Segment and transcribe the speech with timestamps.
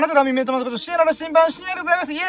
[0.00, 2.24] あなたの耳とまこと、深夜の新版、深夜でございますイエーイ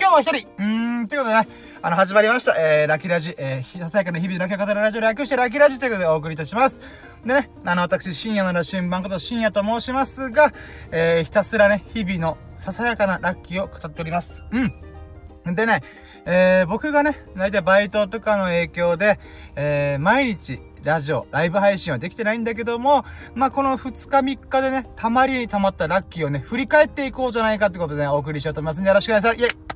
[0.00, 1.48] 今日は一人うーん、ということでね、
[1.82, 2.54] あの、始まりました。
[2.56, 6.80] えー、ラキラジ、えー、ささやかな日々のラッキー語るラジオ略してラキラジということでお送りいたします。
[7.26, 10.54] でね、あの、私、深夜のラ新版こと深夜と申しますが、
[10.92, 14.42] えー、ひたすらね、日々のささやかなラッキーを語っております。
[14.50, 15.54] うん。
[15.54, 15.82] でね、
[16.24, 19.20] えー、僕がね、大体バイトとかの影響で、
[19.56, 23.04] えー、毎日、ラジオ、ライブ配信はできてないんだけども、
[23.34, 29.36] まあ、この2日3日でね、たまりにたまったラッキーをね、振り返っていこうじゃないかってことでね、お送りしようと思いますんで、よろしくお願いします。
[29.38, 29.72] イェイ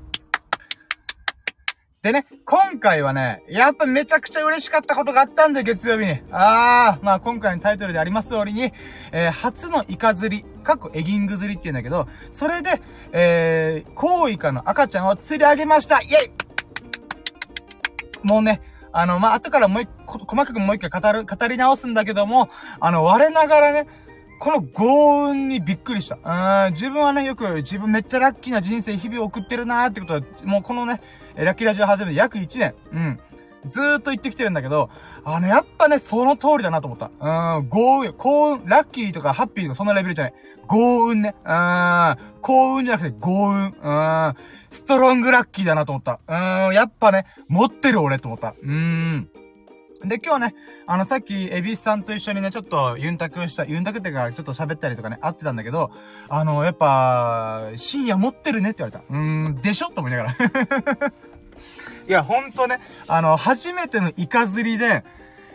[2.02, 6.22] でね、今回はね、やっぱめちゃくちゃ嬉しかったことがあったんで、月曜日に。
[6.30, 8.72] あー、まあ今回のタイトルであります通りに、
[9.10, 12.80] えー、初のイカ釣り、かっエギング釣りって言うんだけど、それで、
[13.10, 16.46] えー、コウイカの赤ちゃんを釣り上げましたイェイ
[18.22, 18.60] もうね、
[18.96, 22.48] あの、まあ、後からもう一個、細かくもう一回語る、語り直すんだけども、
[22.80, 23.86] あの、我ながらね、
[24.40, 26.16] この豪運にびっくりした。
[26.66, 31.02] うん、自分はね、よく自分めっちゃラッキーな人生日々送ってるなーってことは、もうこのね、
[31.34, 32.74] ラッキーラジオ始めて約1年。
[32.90, 33.20] うん。
[33.66, 34.90] ずーっと言ってきてるんだけど、
[35.24, 37.10] あの、やっぱね、その通りだなと思った。
[37.58, 40.34] うん、豪運、幸運、ラッキーとかハッピーとかそんなレベルじゃない。
[40.66, 41.34] 豪運ね。
[41.44, 43.64] うん、幸運じゃなくて豪運。
[43.64, 44.34] うん、
[44.70, 46.20] ストロングラッキーだなと思った。
[46.28, 48.54] うん、やっぱね、持ってる俺と思った。
[48.62, 49.28] うん。
[50.04, 50.54] で、今日ね、
[50.86, 55.90] あの、さっき、エビスさんと一緒にね、ちょっと、ユンタクした、ユンタクってか、ちょっと喋ったりとかね、会ってたんだけど、
[56.28, 59.04] あの、やっぱ、深夜持ってるねって言われた。
[59.08, 60.32] うーん、でしょと思いながら。
[62.08, 65.04] いや、ほんとね、あの、初めてのイカ釣りで、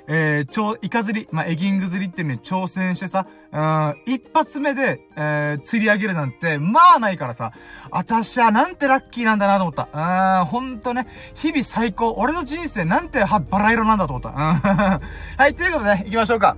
[0.08, 7.54] えー、超、イカ釣り、まあ、エギング釣りっていうのに挑戦してさ、うん、一発目で、えー、釣り上げるなんて、まあないからさ、
[7.92, 10.42] 私はなんてラッキーなんだなと思った。
[10.42, 12.14] うん、ほんとね、日々最高。
[12.18, 14.30] 俺の人生なんては、バラ色なんだと思った。
[14.30, 14.36] うん。
[15.38, 16.58] はい、ということで、行きましょうか。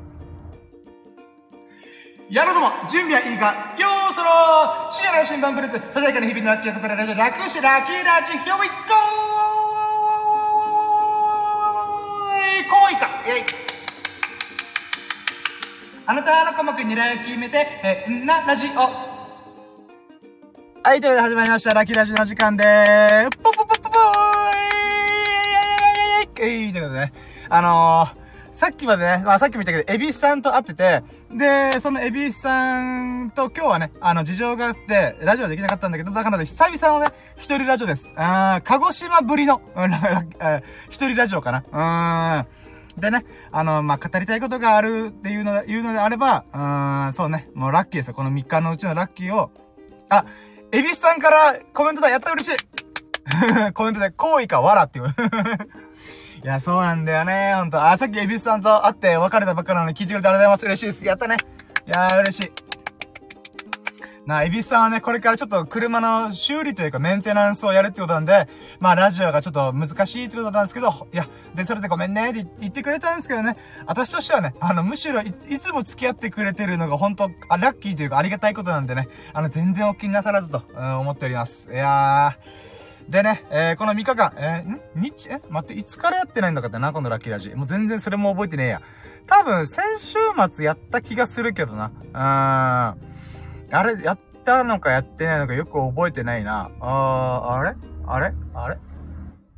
[2.29, 3.75] やろうども、準備はいいか？
[3.77, 8.73] よーそろ深夜の新版プレゼン、ささやかな日々のラッキーが語られる楽しラッキーラジ、Here we go!
[13.25, 13.43] イェイ
[16.05, 18.79] あなたの鼓膜に狙いを決めて、えー、な、ラジオ。
[20.85, 21.73] はい、ということで始まりました。
[21.73, 23.37] ラッキーラジオの時間でーす。
[23.37, 27.13] ポポポポポーいということでね。
[27.47, 28.22] あのー、
[28.53, 31.03] さっきまでね、まあさっきも言ったけど、エビスさんと会ってて、
[31.35, 38.13] で、そのエビスさんと今日はね、あの、事情があって、ラジオはできなかったんだけど、だからね、久々のね、一人ラジオです。
[38.15, 39.91] あー、鹿児島ぶりの、うん、
[40.89, 41.63] 一人ラジオかな。
[41.71, 43.01] うーん。
[43.01, 48.13] でね、あの、まあ、語りたいことがあるっていうの、言うのであれば、うーん、そうね、もうラッキーですよ。
[48.13, 49.49] この3日のうちのラッキーを、
[50.09, 50.25] あ、
[50.71, 52.57] エビスさんからコメントだ、やった嬉しい
[53.73, 55.05] コメントで、好意か、わらっていう。
[56.43, 57.81] いや、そうなんだよね、ほんと。
[57.81, 60.65] あ、さっきエビスさんと会って別れたばっかなのに聞いてくれてありがとうございます。
[60.65, 61.05] 嬉しいです。
[61.05, 61.37] やったね。
[61.87, 62.51] いやー、嬉しい。
[64.25, 68.49] なあ、エビスさんはね、これからちょっと車の修理というかメンテナンスをやるってことなんで、
[68.81, 73.55] まあラジオがちょっと難しいってことなんですけど、いや、で、それでごめんねって言ってくれたんですけどね、
[73.85, 81.69] 私としてはね、あの、むしろいつも付き合ってくれてるのが本当あ、ラッキーというかありがたいことなんでね、あの、全然お気になさらずと、うん、思っております。
[81.71, 82.72] いやー、
[83.09, 85.01] でね、えー、この3日間、えー、ん？
[85.01, 85.41] 日、え？
[85.49, 87.53] 待って、いつからやってないんだかってな、このラッキーラジ。
[87.53, 88.81] もう全然それも覚えてねえや。
[89.27, 90.17] 多分、先週
[90.51, 91.87] 末やった気がするけどな。
[91.87, 92.21] うーん。
[92.21, 92.95] あ
[93.83, 96.71] れ、やったのかやってないのかよく覚えてないな。
[96.79, 97.75] あー、あれ？
[98.07, 98.33] あれ？
[98.53, 98.77] あれ？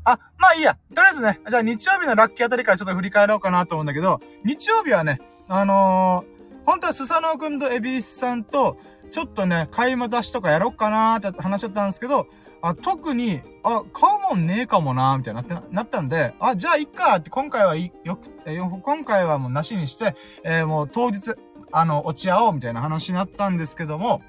[0.04, 0.78] あ、まあいいや。
[0.94, 8.78] とりあえずね、じゃあ日曜日のラッキーあたりからちょっと振り返ろうかなと思うんだけど、日曜日はね、あのー、本当はスサノオくんとエビスさんと、
[9.12, 12.28] ちょっとね、買い物出しとかやろうかなーって話しちゃったんですけど、
[12.66, 21.36] あ、特に、あ、買うもんねえかもなみたいになって、なったんで、あ、じゃあいっかって、今回はいよく、え今回はもうなしにして、えー、もう当日、
[21.72, 24.24] あの、落ち合おうみたいな話になったんですけども、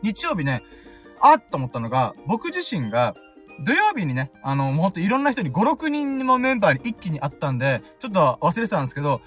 [0.00, 0.62] 日曜日ね、
[1.20, 3.14] あっと思ったのが、僕自身が、
[3.66, 9.20] 土曜日にね、あの、もうほんといろんな人に5、6人もメンバーに一気に会ったんで、ちょっと忘れてたんですけど、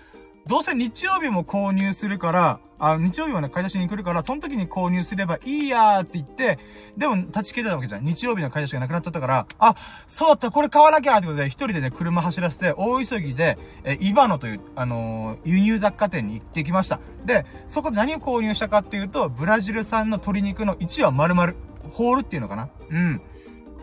[0.48, 6.60] どうせ日曜日も購入するから、あ、日曜日もね、買い出しに来るから、その時に購入すればいいやーって言って、
[6.98, 8.06] でも、立ち消えたわけじゃん。
[8.06, 9.76] 日曜日の買い出しがなくなっちゃったから、あ、
[10.06, 17.00] そうだった、これ買わなきゃってことで、一人でね、車走らせて、大急ぎで、え、イバノという、あのー、輸入雑貨店に行ってきました。
[17.26, 21.54] で、そこで何を購入したかっていうと、ブラジル産の鶏肉の1羽丸々、
[21.92, 23.22] ホールっていうのかなうん。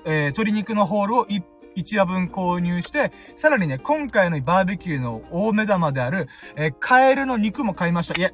[0.05, 1.43] えー、鶏肉のホールを1
[1.77, 8.21] 1話分購入して、さらにね、今回のバーベキューの大目玉である、えー、カエルの肉も買いました。
[8.21, 8.33] いえ。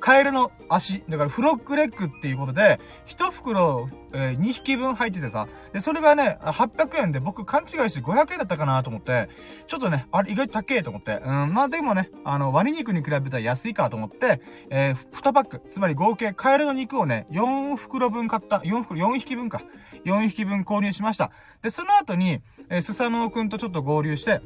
[0.00, 9.28] カエルの足、だからフロッグレッグっていうことで、一袋、えー、2匹分入っててさ、で、それがね、800円で僕勘違いして500円だったかなと思って、
[9.68, 14.40] ちょっとね、あれ意外と高えと思って、うん、まあでもね、あの、割肉に比べたら安いかと思って、
[14.70, 19.62] えー、2パック、つまり合計カエルの肉をね、4袋分買った、4袋、4匹分か。
[20.04, 21.30] 4匹分購入しました。
[21.62, 24.40] で、その後に、えー、スサノオくんとちょっと合流して、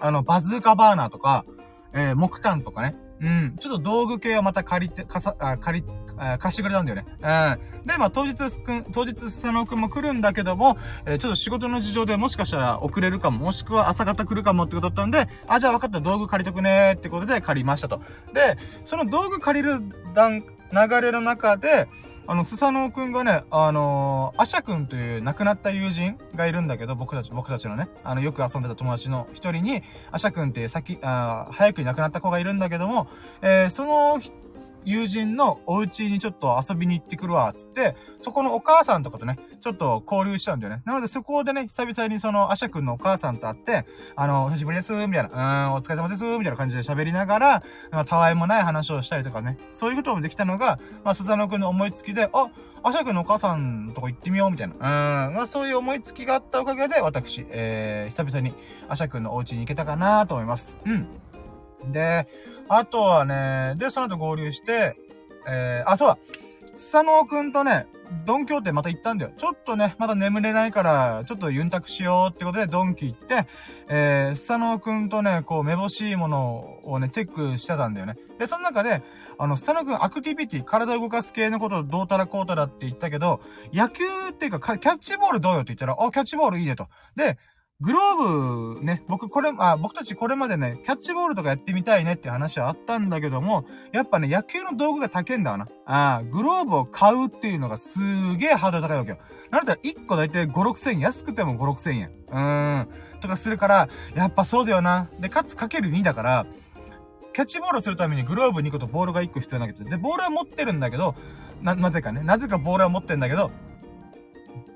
[0.00, 1.44] あの、バズーカバーナーとか、
[1.92, 3.56] えー、木炭とかね、うん。
[3.58, 5.86] ちょっと道具系をまた借りて、かさ、あ、借り、
[6.16, 7.06] あ貸してくれたんだよね。
[7.20, 7.86] うん。
[7.86, 18.00] で、まあ、当日くん、当日佐野くんも来るんだけども、えー、ちょっと仕事の事情でもしかしたら遅れるかも、もしくは朝方来るかもってことだったんで、あ、じゃあ分かった、道具借りとくねーってことで借りましたと。
[18.32, 19.82] で、その道具借りる
[20.14, 20.42] 段、
[20.72, 21.88] 流れの中で、
[22.26, 29.82] あの、スサノオくんがね、あのー、アシャくんという亡くなった友人がいるんだけど、僕たち、僕たちのね、あの、よく遊んでた友達の一人に、
[30.12, 33.08] アシャくんってさっき、あ早くに亡くなった子がいるんだけども、
[33.42, 34.20] えー、その
[34.84, 40.82] 友人のお家にちょっと遊びに行ってくるわ、つって、そこのお母さんとかとね、ちょっと交流したんだよね。
[40.84, 43.86] なのでそこでね、久々にその、アシャ君のお母さんと会って、
[44.16, 47.62] あの、久しぶりです、みたいな、うん、お疲れ様です、みたいな感じで喋りながら、
[48.06, 52.50] たわいもない話をしたりとかね、そういうこともできたのが、まあ、スザノ君の思いつきで、あ、
[52.82, 55.26] アシャ君のお母さんとこ行ってみよう、みたいな。
[55.26, 58.54] うん、まあそういう思いつきがあったおかげで、私、えー、久々に
[58.88, 60.78] アシャ君のお家に行けたかなと思います。
[60.86, 61.06] うん。
[61.86, 62.28] で、
[62.68, 64.96] あとはね、で、その後合流して、
[65.46, 66.18] えー、あ、そうだ。
[66.76, 67.86] スサノオくんとね、
[68.24, 69.32] ドンキョーテまた行ったんだよ。
[69.36, 73.46] ちょっとね、まだ眠れないから、ちょっとユンタクしようってことでドンキ行って、
[73.88, 78.16] えー、スサノオくんとね、こう、めぼしいものをね、チェックしてたんだよね。
[78.38, 79.02] で、その中で、
[79.38, 83.40] あの、スサノオくんアクティビティ、体動かす系のことどうたらこうたらって言ったけど、
[83.72, 86.88] 野球っていうか、キャッチボールどうよって言ったら、あ、キャッチボールいいねと。
[87.14, 87.38] で、
[87.80, 95.68] グローブね、僕これ、あ、僕たちこれまでね、キャッチボールとかやってみたいねって話はあったんだけども、やっぱね、野球の道具が高いんだわな。
[95.86, 99.18] あグローブを買うっていうのがすげえハードル高いわけよ。
[99.50, 101.00] なんだったら1個だいたい5、6千円。
[101.00, 102.10] 安くても5、6千円。
[102.28, 102.88] うーん。
[103.20, 105.08] とかするから、やっぱそうだよな。
[105.18, 106.46] で、かつかける2だから、
[107.32, 111.14] キャッチボールするためにグローブ2個とボールが1個必要なわけで、ボールは持ってるんだけど、
[111.62, 113.50] な、なぜかね、なぜかボールは持ってるんだけど、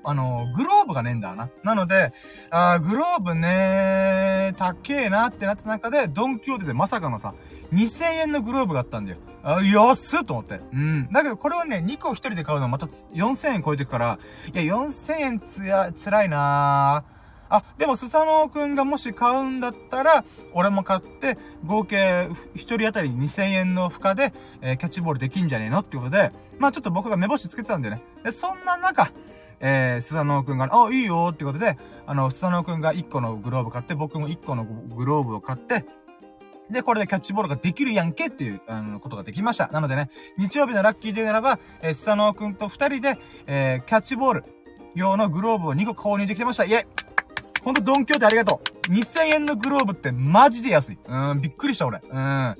[0.05, 1.49] あの、グローブがねえんだな。
[1.63, 2.13] なので、
[2.51, 7.33] あグローブねー、高えなってなった中で、ドンキョーテでまさかのさ、
[7.73, 9.17] 2000円のグローブがあったんだよ。
[9.43, 10.59] あ、安っと思って。
[10.73, 11.11] うん。
[11.11, 14.19] だけどこれはね、2個1人で買うのはまた4000円超えてくから、
[14.53, 17.15] いや、4000円つや、辛いなー。
[17.47, 28.01] あ、でも、スサノオくんがもし買うんだったら、俺も買って、合計、1人当たり2000円の負荷で、えー、キャッチボールできんじゃねえのってことで、まあちょっと僕が目星つけてたんだよね。
[28.23, 29.11] で、そんな中、
[29.59, 35.85] えー、スサノオくんが、あ、いいよってことで、あの、スサノオくんが1個のグローブ買って、僕も1個のグローブを買って、
[36.69, 39.67] で、これでキャッチボールができるやんけっていう、あの、ことができました。
[39.67, 44.43] なのでね、日曜日のラッキーデーならば、えー、スサノオくんと2人で、えー、キャッチボール
[44.95, 46.65] 用のグローブを2個購入できてました。
[46.65, 46.85] イェイ
[47.63, 50.99] ほんとドンキョーテありがとう !2000 円のグローブってマジで安い。
[51.07, 51.99] うん、びっくりした俺。
[52.07, 52.55] うん。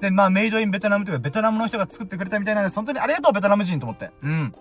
[0.00, 4.10] で、まあ、メイドインベトナムというか、ベトナムの人が作ってくれたみたいなんで、本当にありがとう、ベトナム人と思って。
[4.22, 4.54] うん。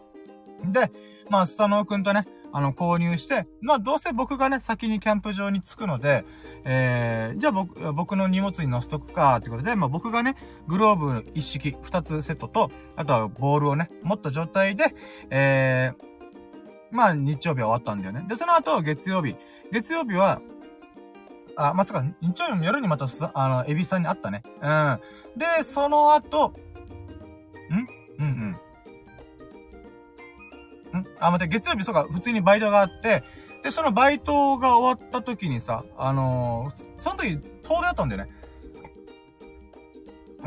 [0.71, 0.91] で、
[1.29, 6.23] まあ、スサノオくんとね、あの、購入して、まあ、どうせ僕がね、先にキャンプ場に着くので、
[6.63, 10.35] えー、じゃあ僕、僕の荷物に乗せとくか、ってことで、まあ、僕がね、
[10.67, 14.95] グローブ一式、二つセットと、あとはボールをね、持った状態で、
[15.29, 16.05] えー、
[16.91, 18.25] まあ、日曜日は終わったんだよね。
[18.27, 19.35] で、その後、月曜日。
[19.71, 20.41] 月曜日は、
[21.57, 24.43] あ、まさか、日曜日の夜にまたあの、エビさんに会ったね。
[24.61, 24.99] うん。
[25.37, 26.53] で、その後、
[27.69, 27.87] ん？
[28.19, 28.57] うんうん。
[31.19, 33.23] あ、待って、月曜日、そうか、普通にバイトがあって、
[33.63, 38.31] で、そのバイトが終わった時にさ、あのー、その時、遠出だったんだよね。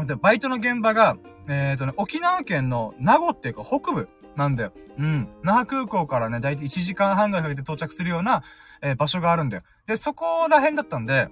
[0.07, 1.17] で、バイトの現場が、
[1.49, 4.73] えっ、ー、とね、沖縄県の名護っていうか北部なんだよ。
[4.99, 5.29] うん。
[5.43, 8.45] 那覇空港からね、だいたい1時間半ぐらいかけて到着するような、
[8.83, 9.63] えー、場所があるんだよ。
[9.87, 11.29] で、そこら辺だったんで、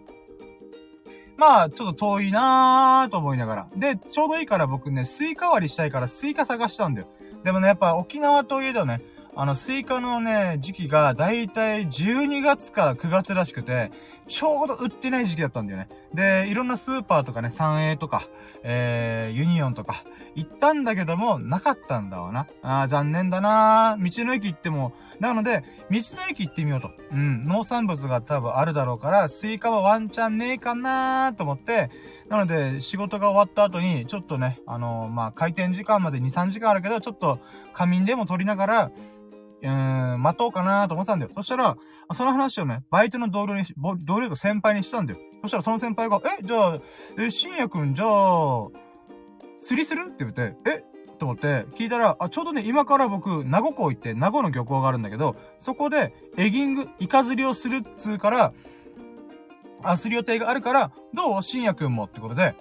[1.36, 3.68] まあ、ちょっと遠いなーと思いながら。
[3.76, 7.08] で、ちょうどいいから僕ね、スイカ割りしたいからスイカ探したんだよ。
[7.46, 9.02] でもね、やっぱ沖縄といえどね、
[9.36, 13.92] あの、スイカのね、時期がだいたい12月から9月らしくて、
[14.26, 15.88] ちょうど売ってない時期だったんだよね。
[16.12, 18.24] で、いろんなスーパーとかね、サンエーとか、
[18.64, 20.02] えー、ユニオンとか、
[20.34, 22.48] 行ったんだけども、なかったんだわな。
[22.62, 26.90] あー、残念だな道の駅行っても、なので、道の駅行ってみようと。
[27.12, 31.90] うん、農産物が多分あるだろうから、スイカはワンチャンねえかなーと思って、
[32.28, 37.38] なので、仕事が終わった後に、ちょっとね、あのー、まあ、開店時間まで2、3時間あるけど、ちょっと
[37.72, 38.90] 仮眠でも取りながら、
[39.62, 41.32] うーん、待とうかなと思ってたんだよ。
[41.34, 41.76] そしたら、
[42.12, 43.64] その話をね、バイトの同僚に、
[44.04, 45.20] 同僚と先輩にしたんだよ。
[45.42, 46.78] そしたらその先輩が、え、じゃあ、
[47.18, 48.68] え、深夜くん、じゃあ、
[49.58, 50.06] 釣りする？
[50.08, 50.84] って言って、え
[51.16, 58.52] と思って、聞いたら、あ、ちょうどね、今から僕、名護港行って、名護の漁港があるんだけど、そこで、エギング、イカ釣りをするっつうから、
[59.82, 61.42] あ、する予定があるから、どう？
[61.42, 62.04] 深夜くんも。
[62.04, 62.54] ってことで、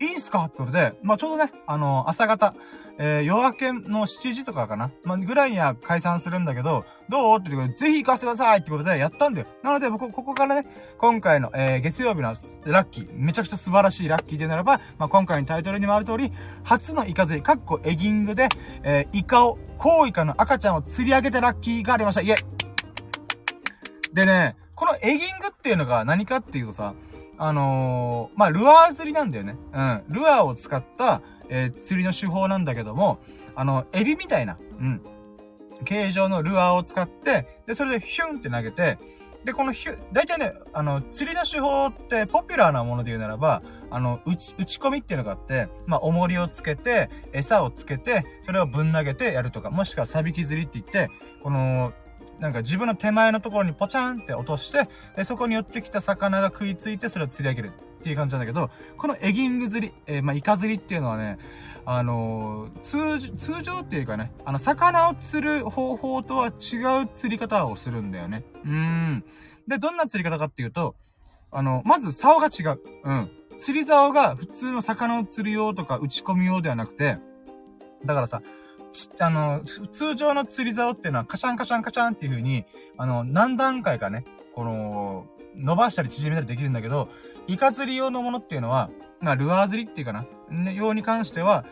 [0.00, 0.44] え、いいんすか？
[0.46, 2.54] ってことで、まあ、ちょうどね、あのー、朝方、
[2.98, 4.90] えー、夜明けの7時とかかな？
[5.04, 7.38] まあ、ぐらいには解散するんだけど、どう？
[7.38, 9.46] ってこと、ぜひ行かせてくださいってことでやったんだよ。
[9.62, 10.68] なので、僕、ここからね、
[10.98, 12.34] 今回の、えー、月曜日の
[12.64, 16.32] ラッキー、めちゃくちゃ素晴らしいラッキーでならば、まあ、今回のタイトルにもある通り、
[16.64, 18.48] 初のイカ釣り、かっこエギングで、
[18.82, 22.20] えー、イカを、コウイカの赤ちゃんを釣り上げてラッキーがありました。
[22.20, 22.36] イェイ
[24.12, 26.94] でね、このエギングっていうのが何かっていうとさ、
[27.38, 29.56] あのー、まあ、ルアー釣りなんだよね。
[29.72, 30.04] うん。
[30.08, 31.22] ルアーを使った、
[31.54, 33.18] えー、釣りの手法なんだけども、
[33.54, 35.02] あの、エビみたいな、うん。
[35.84, 38.98] 形状のルアーを使って、で、それでヒュンって投げて、
[39.44, 51.10] で、このヒュ、大体ね、あの、釣りの手法ってポピュラーなもので言うならば、あの、打ち、打ち込みっていうのがあって、まあ、重りをつけて、餌をつけて、それをぶん投げてやるとか、もしくはサビキ釣りって言って、
[51.42, 51.92] この、
[52.38, 61.38] なんか自分の手前のところにポチャンって落として、で、そこに寄ってきた魚が食いついて、それを釣り上げるっていう感じなんだけど、このエギング釣り、えー、まあ、イカ釣りっていうのはね、
[61.84, 68.42] あのー、通、通常っていうかね、あの、魚を釣る方法とは違う釣り方をするんだよね。
[68.64, 69.24] うん。
[69.68, 70.96] で、どんな釣り方かっていうと、
[71.52, 72.80] あの、まず竿が違う。
[73.04, 73.30] うん。
[73.56, 77.18] 釣り竿が普通の魚を釣る用とか打ち込み用ではなくて、
[78.04, 78.42] だからさ、
[78.92, 82.64] ちあの、通常の釣り竿っていうのはカシャンカシャンカシャンっていう風に、
[82.96, 87.08] あの、何段階かね、この、伸ばしたり縮めたりできるんだけど、
[87.46, 90.26] イカ釣り用のものっていうのは、まあ、ルアー釣りっていうかな、
[90.72, 91.64] 用に関しては、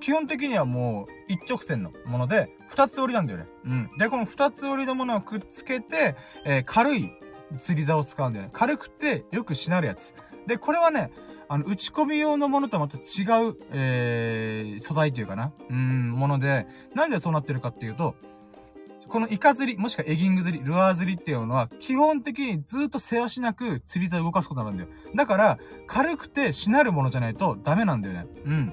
[0.00, 3.46] 基本的にはもう一直線のもので、二つ折りなんだよね。
[3.64, 3.90] うん。
[3.98, 7.10] で、この二つ折りのものをくっつけて、えー、軽い
[7.58, 8.50] 釣り竿を使うんだよね。
[8.52, 10.14] 軽くてよくしなるやつ。
[10.46, 11.10] で、これはね、
[11.48, 13.00] あの、打ち込み用のものとまた違
[13.48, 18.14] う、えー、素材というかな、うん、もので、なんでそうなってるかっていうと、
[19.10, 24.88] このイカ釣り、もしくはエギング釣り、ルアー釣りっていうのは、基本的にずっと世話しなく釣り竿を動かすことなんだよ。
[25.14, 28.26] だから、軽くてしなるものじゃないとダメなんだよね。
[28.46, 28.72] うん。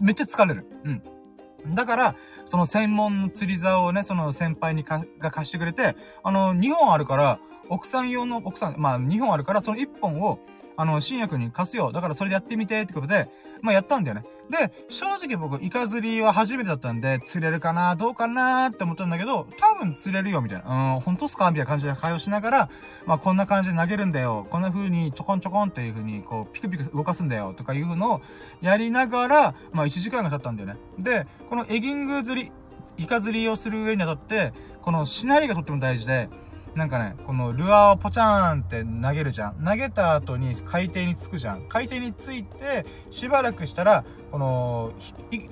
[0.00, 0.66] めっちゃ疲れる。
[0.84, 1.74] うん。
[1.74, 10.38] だから、その専門の釣り竿をね、その先輩にか、が貸してくれて、あの、2本あるから、奥さん用の、奥さん、まあ2本あるから、その1本を、
[10.76, 11.92] あの、新薬に貸すよ。
[11.92, 13.28] だからそれでやってみてってことで、
[13.60, 14.24] まあやったんだよね。
[14.50, 20.94] で、正直僕、イカ釣りは初めてだったんで、釣れるかなどうかなって思ったんだけど、多分釣れるよ、みたいな。
[20.94, 22.70] うん、本当っすかみたいな感じで会話しながら、
[23.06, 24.46] まあこんな感じで投げるんだよ。
[24.50, 27.54] こんな風にちょこんちょこんっていう風に、こう、ピクピク動かすんだよ。
[27.56, 28.20] とかいうのを
[28.60, 30.76] やりながら、まあ1時間が経ったんだよね。
[30.98, 32.52] で、このエギング釣り、
[32.96, 34.52] イカ釣りをする上にあたって、
[34.82, 36.28] このしなりがとっても大事で、
[36.74, 39.64] なんかね、このルアーをポチャーンって投げるじゃん。
[39.64, 41.68] 投げた後に海底につくじゃん。
[41.68, 44.92] 海底について、しばらくしたら、この、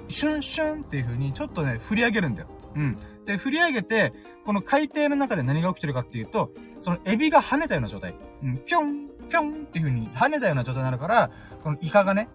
[0.09, 2.49] シュンシュンっていう風にちょっとね、振り上げるんだよ。
[2.75, 2.99] うん。
[3.27, 4.15] で、振り上げて、
[4.47, 6.51] この海底の中で何が起きてるかっていうと、
[6.81, 8.15] そのエビが跳ねたような状態。
[8.43, 11.31] うん、ぴょん、ぴょんっていう風に跳ねたような状態になるから、
[11.63, 12.29] このイカがね、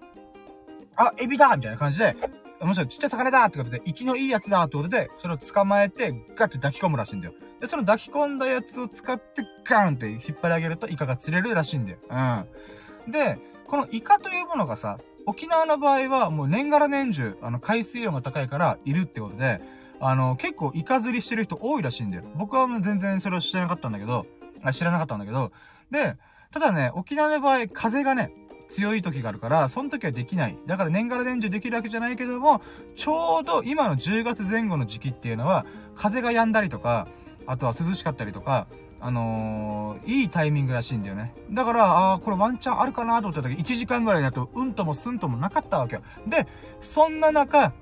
[0.96, 2.15] あ、エビだみたいな感じで、
[2.62, 7.34] もしくはちっちゃい魚だってことで、生きのいいやつだってことで、それを捕まえて、ガッて抱き込むらしいんだよ。
[7.60, 11.98] で、その抱き込んだやつを使って、ガーンって引っ張り上げるとイカが釣れるらしいんだよ。
[12.10, 13.12] うん。
[13.12, 19.60] で、このイカというものがさ、沖縄の場合はもう年がら年中、あの、海水温が高いからいるってことで、
[20.00, 22.24] あの、結構イカ釣りしてる人多いらしいんだよ。
[22.36, 24.26] 僕はもう全然それを知らなかったんだけど、
[24.64, 25.52] あ知らなかったんだけど、
[25.92, 26.16] で、
[26.52, 28.32] ただね、沖縄の場合、風がね、
[28.67, 30.57] 強い時があるから、その時はできない。
[30.65, 32.62] だから年がら年中できるわけじゃないけども、
[32.95, 37.07] ちょうど今の10月前後の時期っていうのは、風が止んだりとか、
[37.48, 38.67] あとは涼しかったりとか、
[39.00, 41.36] あのー、いいタイミングらしいんだよね。
[41.51, 46.01] だから、ああ、これワンチャンあるかなと思った時、1時間ぐらいになると、うんともすんともなかったわけよ。
[46.27, 46.48] で、
[46.79, 47.74] そんな中、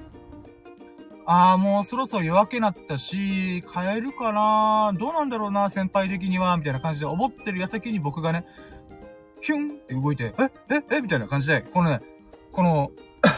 [1.25, 8.45] ああ、もうそろそろ夜明けになったし、帰るかなどうなんだろうな、先輩的には、みたいな感じで思ってる矢先に僕がね、
[9.43, 12.01] ヒュンって動いて、えええみたいな感じで、このね、
[12.53, 12.91] この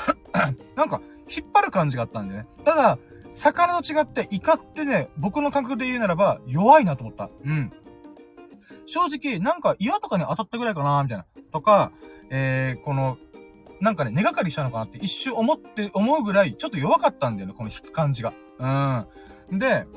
[0.76, 2.46] なんか、引っ張る感じがあったんでね。
[2.64, 3.00] ただ、
[3.34, 7.32] 魚と違って、イカってね、僕の感覚で言うならば、弱いなと思った。
[7.44, 7.72] うん。
[8.86, 11.26] 正直、なんか岩とかに当たったぐらいかなみたいな。
[11.52, 11.92] とか、
[12.30, 13.18] えー、この、
[13.82, 18.34] なんかね、根がかりしたのかなって一瞬思って、思うぐらい、ちょっと弱かったんだよね、この引く感じが。
[19.50, 19.60] うん。
[19.60, 19.88] で、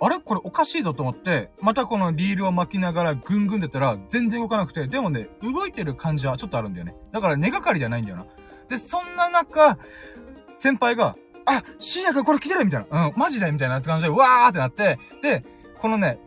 [0.00, 0.18] あれ？
[0.18, 6.94] これおかしいぞと思って、またこのリールを巻きながらぐんぐん出たら全然動かなくて、でもね、動いてる感じはちょっとあるんだよね。
[7.12, 8.26] だから根がかりじゃないんだよな。
[8.68, 9.78] で、そんな中、
[10.52, 13.06] 先輩が、あ、シーヤ君これ来てるみたいな。
[13.06, 13.50] うん、マジで？
[13.52, 15.44] みたいな感じで、わーってなって、で、
[15.78, 16.18] このね、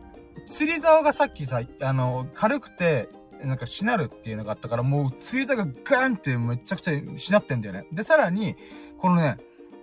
[0.46, 3.10] 釣り竿がさっきさ、あの、軽くて、
[3.44, 7.86] なんかしなるっていうのがあったから、もう釣り竿がガーンってめちゃくちゃしなってんだよね。
[7.92, 8.56] で、さらに、
[8.98, 9.38] このね、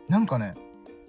[0.08, 0.54] なんかね、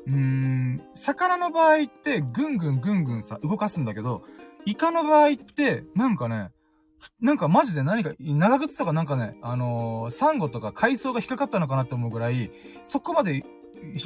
[0.07, 4.23] うーん、魚の場合ってぐんぐんぐんぐんさ、動かすんだけど、
[4.65, 6.51] イカの場合って、なんかね、
[7.21, 12.51] なんかマジで何か、長靴とかなんかね、あのー、サンゴとか海藻が引っかかったのかなって思うぐらい、
[12.83, 13.45] そこまで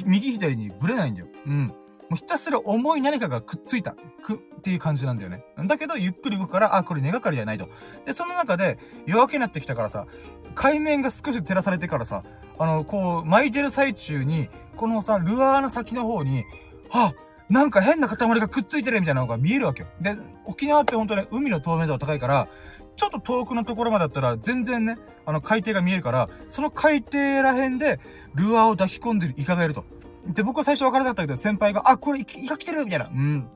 [0.04, 1.28] 右左にブレないんだよ。
[1.46, 1.66] うん。
[2.12, 5.44] もうひたすら重い何かがくっついた、くっていう感じなんだよね。
[5.66, 7.68] だけど、ゆっくり動くから、あ、これ根がかりじゃないと。
[8.04, 10.06] で、その中で、夜明けになってきたからさ、
[10.54, 12.22] 海面が少し照らされてからさ、
[12.58, 16.44] あの、こう、巻いてる最中に、このさ、ルアーの先の方に、
[16.90, 17.12] あ、
[17.48, 19.88] なんか変な塊がくっついてるみたいなのが見えるわけよ。
[20.00, 22.48] で、沖縄って本当に海の透明度が高いから、
[22.96, 28.00] ちょっと遠くのところまでだったら、全然ね、あの、海底が見えるから、その海底ら辺で、
[28.34, 29.84] ルアーを抱き込んでるイカがいると。
[30.26, 33.06] で、僕は最初分からなかったけど、先輩が、あ、これイカ来てるみたいな。
[33.06, 33.48] うん。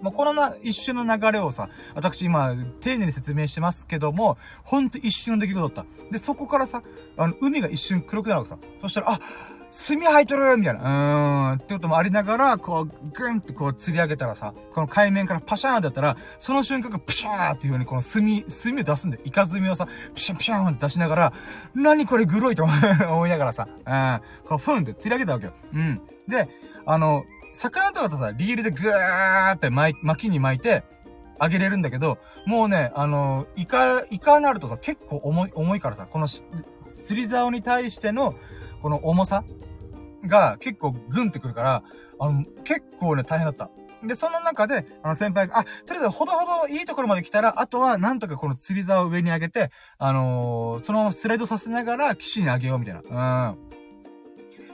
[0.00, 6.10] もうこのな、一瞬の流れをさ、私今、丁寧に説明してますけども、ほんと一瞬の出来事だった。
[6.10, 6.82] で、そこからさ、
[7.16, 8.58] あの、海が一瞬黒くなるわけさ。
[8.80, 9.20] そしたら、あ、
[9.74, 10.80] 炭入っとるみたいな。
[10.80, 11.58] うーん。
[11.58, 21.32] ってこともありながら、こう、ぐんってこう釣り上げたらさ、この海面からパシャーンってやったら、その瞬間がプシャーンっていう風にこの炭、炭を出すんで、イカ炭をさ、プシャンプシャーンって出しながら、
[21.74, 22.72] 何これグロいと思
[23.26, 24.20] いながらさ、うん。
[24.46, 25.52] こう、ふんって釣り上げたわけよ。
[25.72, 26.00] うん。
[26.28, 26.48] で、
[26.84, 27.24] あの、
[27.54, 30.84] 魚とかとさ、リールでぐーって巻巻きに巻いて、
[31.38, 36.44] あげれるんだけど、もうね、あの、イカ、イカになるとさ、結構重い、重いからさ、この釣
[37.20, 38.34] り竿に対しての、
[38.82, 39.44] この重さ
[40.26, 41.82] が結構グンってくるから、
[42.20, 43.70] あの、結構ね、大変だった。
[44.04, 53.52] で、その中で、あの、先輩が、あ、とりあえず、ほどほどいいところまで来たら、あとは、なんとかこの釣り竿を上に上げて、あのー、そのままスライドさせながら、岸に上げよう、みたいな。
[53.52, 53.54] うん。
[53.54, 53.56] っ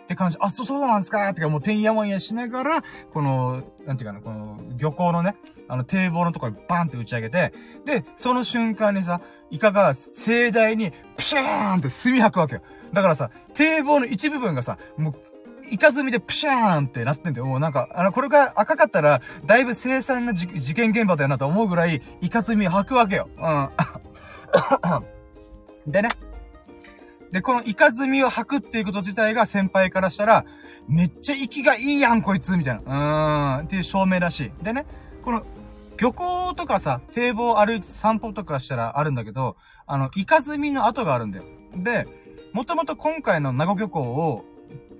[0.06, 1.28] て感じ、あ、そう、そうなんですか？
[1.28, 5.34] ってか、もう、てんやもんやしながら、この、なんていうかな、この、漁港のね、
[5.68, 7.52] あの、堤防のところにバンって打ち上げて、
[7.84, 12.62] で、その瞬間にさ、イカが盛大に、プシャーンって炭吐くわけよ。
[12.92, 15.14] だからさ、堤防の一部分がさ、もう、
[15.70, 17.46] イカズミでプシャーンってなってんだよ。
[17.46, 23.28] もうなんか、あの、これが赤かったら、だいぶ凄惨な事件現場だよなと思うぐらい、イカズミ吐くわけよ。
[23.36, 25.92] うん。
[25.92, 26.08] でね。
[27.32, 30.44] で、このイカズミを吐くっていうこと自体が先輩からしたら、
[30.88, 33.58] めっちゃ息がいいやん、こいつみたいな。
[33.58, 33.66] うーん。
[33.66, 34.64] っていう証明らしい。
[34.64, 34.86] でね、
[35.22, 35.44] この、
[35.98, 41.44] 漁港とかさ、堤防歩いて散歩とかしたらあるんだけど、あの、イカズミの跡があるんだよ。
[41.76, 42.06] で、
[42.52, 44.44] もともと今回の名護漁港を、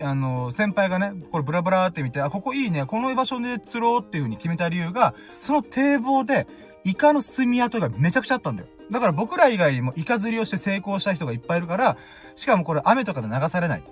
[0.01, 6.47] あの、先輩がね、これブラブラって見て、あ、ここいいね、この場所で釣ろうっていう風に決めた理由が、その堤防で、
[6.85, 8.69] イカの炭跡がめちゃくちゃあったんだよ。
[8.91, 11.97] だから僕ら以外にもイカ釣りをして成功した人がいっぱいいるから、
[12.35, 13.83] しかもこれ雨とかで流されない。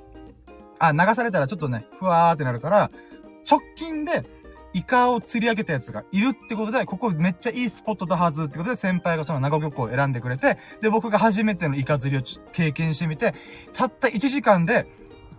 [0.79, 2.90] あ、流されたらちょっとね、ふわーってなるから、
[3.49, 4.25] 直近で
[4.77, 13.35] イカを釣り上げたやつがいるってことで、ここめっちゃいいスポットだはずってことで、先輩がその長漁港を選んでくれて、で、僕が初めてのイカ釣りを経験してみて、
[13.73, 14.87] たった1時間で、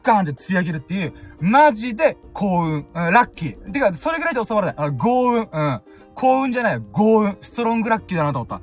[0.02, 2.74] ガーンって釣り上げるっていう、マジで幸運。
[2.78, 3.72] うん、ラッキー。
[3.72, 4.76] てか、それぐらいじゃ収まらない。
[4.78, 5.42] あの、豪運。
[5.42, 5.82] うん。
[6.16, 6.84] 幸運じゃないよ。
[6.92, 7.38] 豪運。
[7.40, 8.60] ストロングラッキーだなと思った。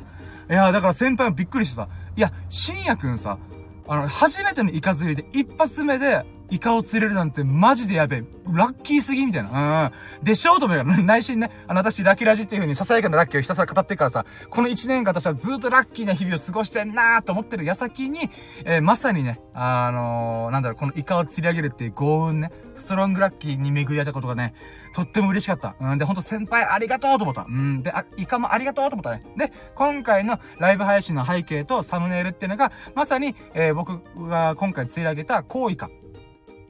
[0.52, 3.38] いやだから先輩もびっくりしてさ、いや、深夜くんさ、
[3.86, 8.24] あの、初めてのイカ釣りで一発目で、イカを釣れるなんてマジでやべえ。
[8.52, 9.92] ラッキーすぎみたいな。
[10.20, 10.24] うん。
[10.24, 18.30] でしょうと思うから、 内心ね、あの、私、ラッキーラジっていう風にささやかなラッキーをひたすら語ってからさ、この一年間私はずっとラッキーな日々を過ごしてんなーと思ってる矢先に、
[18.64, 24.54] えー、まさにね、あのー、なんだろう、このイカを釣り上げるっていう幸運ね、ストロングラッキーに巡り合ったことがね、
[24.94, 25.74] とっても嬉しかった。
[25.80, 25.98] うん。
[25.98, 27.46] で、ほんと先輩ありがとうと思った。
[27.48, 27.82] うん。
[27.82, 29.24] で、あ、イカもありがとうと思ったね。
[29.36, 35.90] で、今回のライブ配信の背景とサムネイルっていうのが、まさに、えー、僕が今回釣り上げたコウイカ。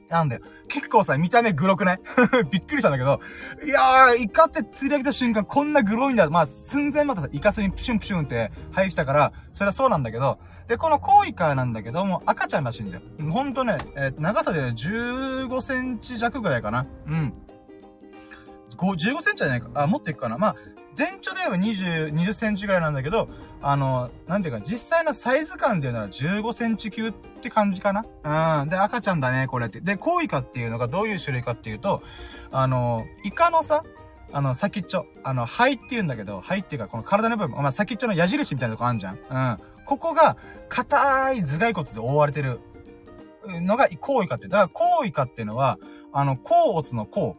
[0.09, 0.41] なんだよ。
[0.67, 1.99] 結構さ、見た目グロくない？
[2.51, 3.19] びっくりしたんだけど、
[3.65, 6.29] いやー、イカって釣り上げた瞬間こんなグロいんだ。
[6.29, 13.03] まあ、寸前またさ、イカスにプシュンプシュンって入ってたから、それはそうなんだけど、で、このコウイカなんだけども、赤ちゃんらしいんだよ。
[13.31, 16.85] ほんとね、えー、長さで15センチ弱ぐらいかな。
[17.07, 17.33] うん。
[18.75, 19.69] 15センチじゃないか。
[19.73, 20.37] あ、もっといくかな。
[20.37, 20.55] まあ、
[20.93, 23.27] 全長で言えば20、20センチぐらいなんだけど、
[23.61, 28.69] あの、なんていうか、実際のサイズ感で言うなら15センチ級って感じかなうん。
[28.69, 29.81] で、赤ちゃんだね、これって。
[29.81, 32.01] で、コウイカっていうのがどういう種類かっていうと、
[32.51, 33.83] あの、イカのさ、
[34.31, 39.19] あの、先っちょ、あの、肺って言うんだけど、肺っていうか、この体の部分、まあ、先っちょの矢印みたいなとこあるじゃん。
[39.29, 39.57] うん。
[39.85, 40.37] ここが、
[40.69, 42.59] 硬い頭蓋骨で覆われてる
[43.47, 44.47] のが、コウイカって。
[44.47, 45.77] だから、コウイカっていうのは、
[46.11, 47.37] あの、甲骨の甲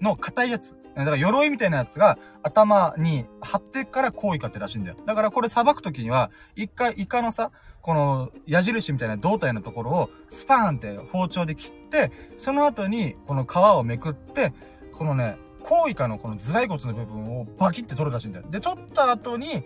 [0.00, 0.74] の硬いやつ。
[0.96, 4.96] だから鎧みたいなやつが頭に貼ってからこうイカってらしいんだよ。
[5.06, 14.52] だからこれ捌くときには、一回イカのさ、この矢印みたいな胴体のところをスパーンって包丁で切って、その後にこの皮をめくって、
[14.92, 18.46] このね、コウイカのこの頭蓋骨の部分をバキって取るらしいんだよ。
[18.50, 19.62] で、取った後に、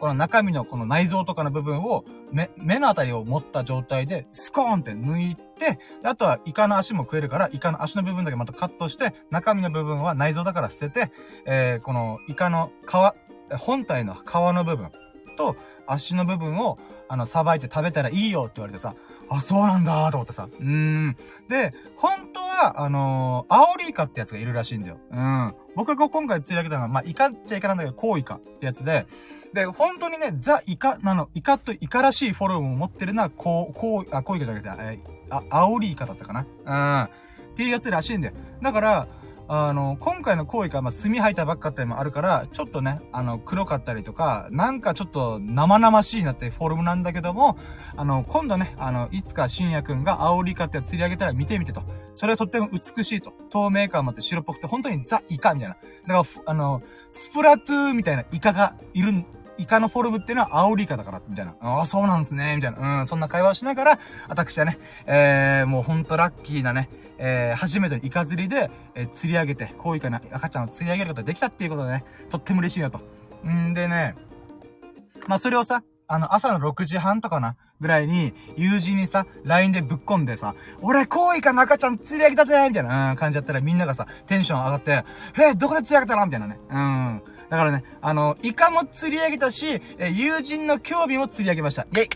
[0.00, 11.12] この中身のこの内臓とかの部分を、目、目のあたりを持った状態で、スコーンって抜いて、あとはイカの足も食えるから、イカの足の部分だけまたカットして、中身の部分は内臓だから捨てて、
[11.44, 14.18] えー、このイカの皮、本体の皮
[14.54, 14.90] の部分
[15.36, 18.94] と足の部分を、あの、さばいて食べたらいいよって言われてさ、
[19.28, 20.48] あ、そうなんだと思ってさ。
[20.60, 21.16] うん。
[21.48, 24.98] で、本当は、あのー、アオリイカってやつがいるらしいんだよ。
[25.10, 25.54] うん。
[25.74, 29.06] 僕が今回釣り上げたのは、まあ、イカっちゃイカなんだけど、コウイカってやつで、
[29.52, 34.98] で、本当にね、ザ・イカなの、イカとイカらしいフォルムを持ってるのは、こう、こう、あ、コウイカじゃなくて、え、
[35.30, 36.46] あ、アオリイカだったかな。
[37.08, 37.52] うん。
[37.52, 38.34] っていうやつらしいんだよ。
[38.62, 39.08] だから、
[39.52, 47.58] あの、今回の行為が、まあ、炭吐いたばっかってもあるから、ちょっとね、あの、黒かったりとか、なんかちょっと生々しいなってフォルムなんだけども、
[47.96, 51.82] あの、今度ね、あの、いつか深夜くんがアオリイカって釣り上げたら見てみてと。
[52.14, 53.32] それはとっても美しいと。
[53.50, 55.74] 透明感もあって白っぽくて、本当にザ・イカみたいな。
[55.74, 59.24] だから、あの、スプラトゥーみたいなイカがいる
[59.60, 61.54] イカのフォルムっていうのはアオリイカだから、みたいな。
[61.60, 63.00] ああ、そうなんですね、みたいな。
[63.00, 73.00] うん、そんな会話をしながら、私はね、えー、もうほんとラッキーなね、えー、初めてのイカ釣りで、えー、釣り上げて、こういうかな、赤ちゃんを釣り上げることができたっていうことでね、とっても嬉しいなと。
[73.46, 74.14] んでね、
[75.26, 85.04] まあ、それをさ、あの、朝の6時半とかな、ぐらいに、友人にさ、LINE でぶっ込んでさ、俺、こういかの赤ちゃん釣り上げたぜみたいな、うん、感じだったらみんながさ、テンション上がって、
[85.40, 86.26] えどこで釣り上げたの？
[86.26, 86.58] みたいなね。
[86.70, 87.22] うん。
[87.50, 91.82] だからね、あの、イカも釣り上げたし、え友人の興味も釣り上げました。
[91.82, 92.08] イェイ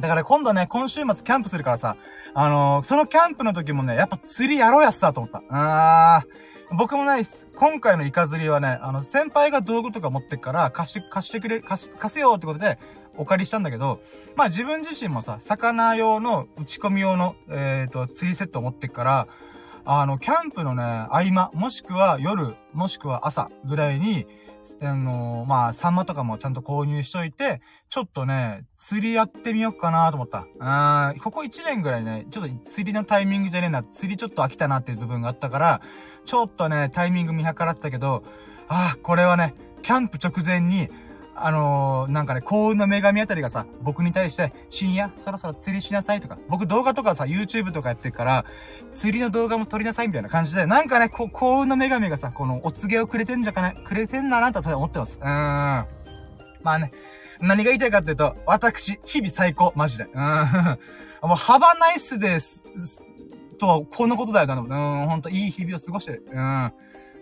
[0.00, 1.96] だから今度ね、今週末キャンプするからさ、
[2.32, 5.42] あのー、そのキャンプの時もね、やっぱ釣りやろうやっさと思った。
[5.50, 6.50] あー。
[6.72, 7.48] 僕もないっす。
[7.56, 12.78] 今回のイカ釣りはね、あの、先輩が道具とか持ってっから貸して、貸してくれ、貸貸せよってことで、
[13.16, 14.00] お借りしたんだけど、
[14.36, 19.28] まあ自分自身もさ、魚用の、打ち込み用の、えっ、ー、と、釣りセットを持ってっから、
[19.84, 24.26] あの、キャンプのね、合間、もしくは夜、もしくは朝ぐらいに、
[24.82, 30.40] あのー、まあ、サンマとかもちゃんと購入しといて、ちょっとね、釣りやってみようかなと思った。
[31.10, 35.80] うん、ここ1年ぐらいね、ちょっと釣りのタイミングじゃねえな、釣りちょっと飽きたなっていう部分があったから、
[36.26, 38.22] ちょっとね、タイミング見計らってたけど、
[38.68, 40.90] ああ、これはね、キャンプ直前に、
[41.42, 48.44] あのー、なんかね、幸運の女神あたりがさ、僕に対して、深夜、そろそろ釣りしなさいとか、僕動画とかさ、YouTube とかやってるから、
[48.92, 55.18] 釣りの動画も撮りなさいみたいな感じで、なんかね、こ幸運の女神がさ、このお告げをくれてんじゃかね、くれてんだなと思ってます。
[55.18, 55.28] うーん。
[55.28, 55.86] ま
[56.64, 56.92] あね、
[57.40, 60.04] 何が言いたいかっていうと、私、日々最高、マジで。
[60.04, 60.10] うん。
[61.22, 62.64] もう、 Have a nice day
[63.58, 64.54] とは、このことだよな。
[64.56, 66.24] うん、ほんと、いい日々を過ごしてる。
[66.30, 66.72] うん。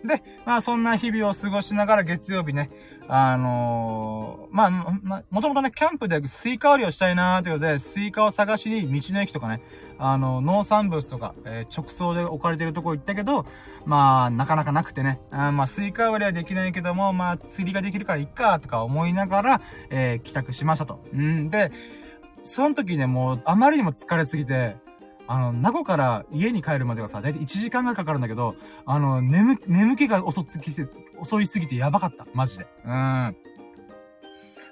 [0.03, 2.69] で、まあそんな日々を過ごしながら月曜日ね、
[3.07, 4.69] あのー、まあ、
[5.01, 9.61] ま、もともとね、キャンプでスイカ割りをしたいなーってことで、スイカを探しに道の駅とかね、
[9.97, 13.47] あの、農産物とか、えー、直送で置かれてるとこ行ったけど、
[13.85, 21.03] まあ、なかなかなくてね、あまあ、スイカ割りはできないけども、まあ、釣りができるからいっか、とか思いながら、えー、帰宅しましたと。
[21.11, 21.71] うんで、
[22.43, 24.77] その時ね、もう、あまりにも疲れすぎて、
[25.31, 28.55] あの、名護から家に帰るまではさ、だいたい1時間がかかるんだけど、
[28.87, 30.87] あの、眠、眠気が襲ってきて、
[31.23, 32.25] 襲いすぎてやばかった。
[32.33, 32.65] マジで。
[32.83, 33.35] うん。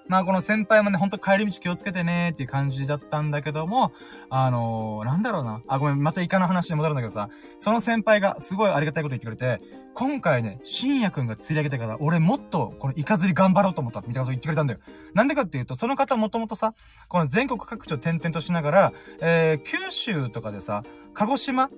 [0.07, 3.91] まあこの先輩もね、ほんと帰り道気をつけてねっていう感じだったんだけども、
[4.29, 5.61] あのー、なんだろうな。
[5.67, 9.61] あ、ごめん、またイカの話に戻るんだけどさ、その先輩がすごいありがたいこと言ってくれて、
[9.93, 14.79] 今回ね、深夜くんが釣り上げたから、俺もっとこのイカ釣り頑張ろうと思ったみたいなこと言ってくれたんだよ。
[15.13, 16.73] なんでかっていうと、その方もともとさ、
[17.09, 21.69] この全国各地を転々としながら、えー、九州とかでさ、鹿児島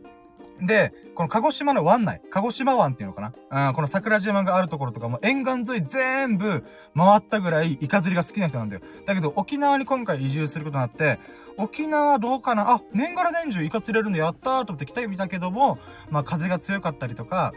[0.61, 3.67] で、この鹿児島の湾内、鹿児島湾っていうのかな？
[3.69, 8.81] うん、この桜島があるところとかも沿岸沿い全部回ったぐらいイカ釣りが好きな人なんだよ。
[9.05, 11.19] だけど沖縄に今回移住することになって、
[11.57, 12.71] 沖縄どうかな？
[12.71, 15.77] あ、年がら年中イカ釣れるんでやったーと思って来てみたけども、
[16.09, 17.53] まあ風が強かったりとか、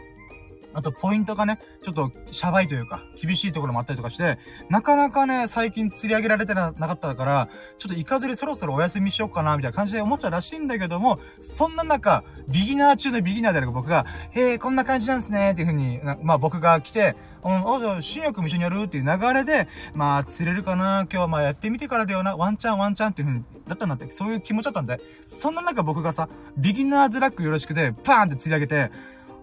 [0.73, 4.37] あと、ポイントがね、ちょっと、シャバいというか、厳しいところもあったりとかして、
[4.69, 22.35] なかなかね、最近釣り上げられてなかったから、ちょっとイカ釣りそろそろお休みしようかな、みたいな感じで思っちゃうらしいんだけども、そんな中、ビギナー中のビギナーである僕が、へえ、こんな感じなんですね、っていうふうに、まあ僕が来て、うん、あ、じゃあ、新薬も一緒にやるっていう流れで、まあ、釣れるかな今日はまあやってみてからだよな。
[22.37, 28.91] ワンチャンワンチャンっていう風に、だったんだって、そういう気持ちだったんで、そんな中僕がさ、ビギナーズラックよろしくで、パーンって釣り上げて、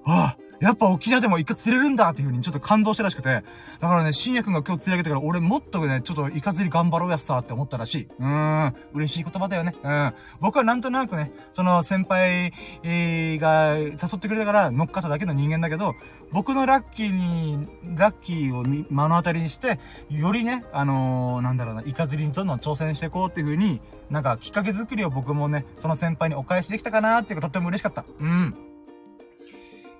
[0.06, 3.28] ああ、やっぱ沖縄でもイカ釣れるんだっていう風にちょっと感動したらしくて。
[3.28, 3.42] だ
[3.88, 8.08] からね、深夜くんが今日釣り上げてから俺もっとね、ちょっとイカ釣り頑張ろうやっさって思ったらしい。
[8.18, 8.74] うーん。
[8.92, 9.74] 嬉しい言葉だよね。
[9.82, 10.14] うん。
[10.40, 12.52] 僕はなんとなくね、その先輩、
[12.84, 15.94] が誘ってくれたから乗っかっただけの人間だけど、
[16.30, 28.04] 僕のラッキーに、ラッキーを目の当たりにして、よりね、あのー、なんだろうな、イカ釣りにどんどん挑戦していこうっていう風に、なんかきっかけ作りを僕もね、その先輩にお返しできたかなっていうかとっても嬉しかった。
[28.20, 28.69] うん。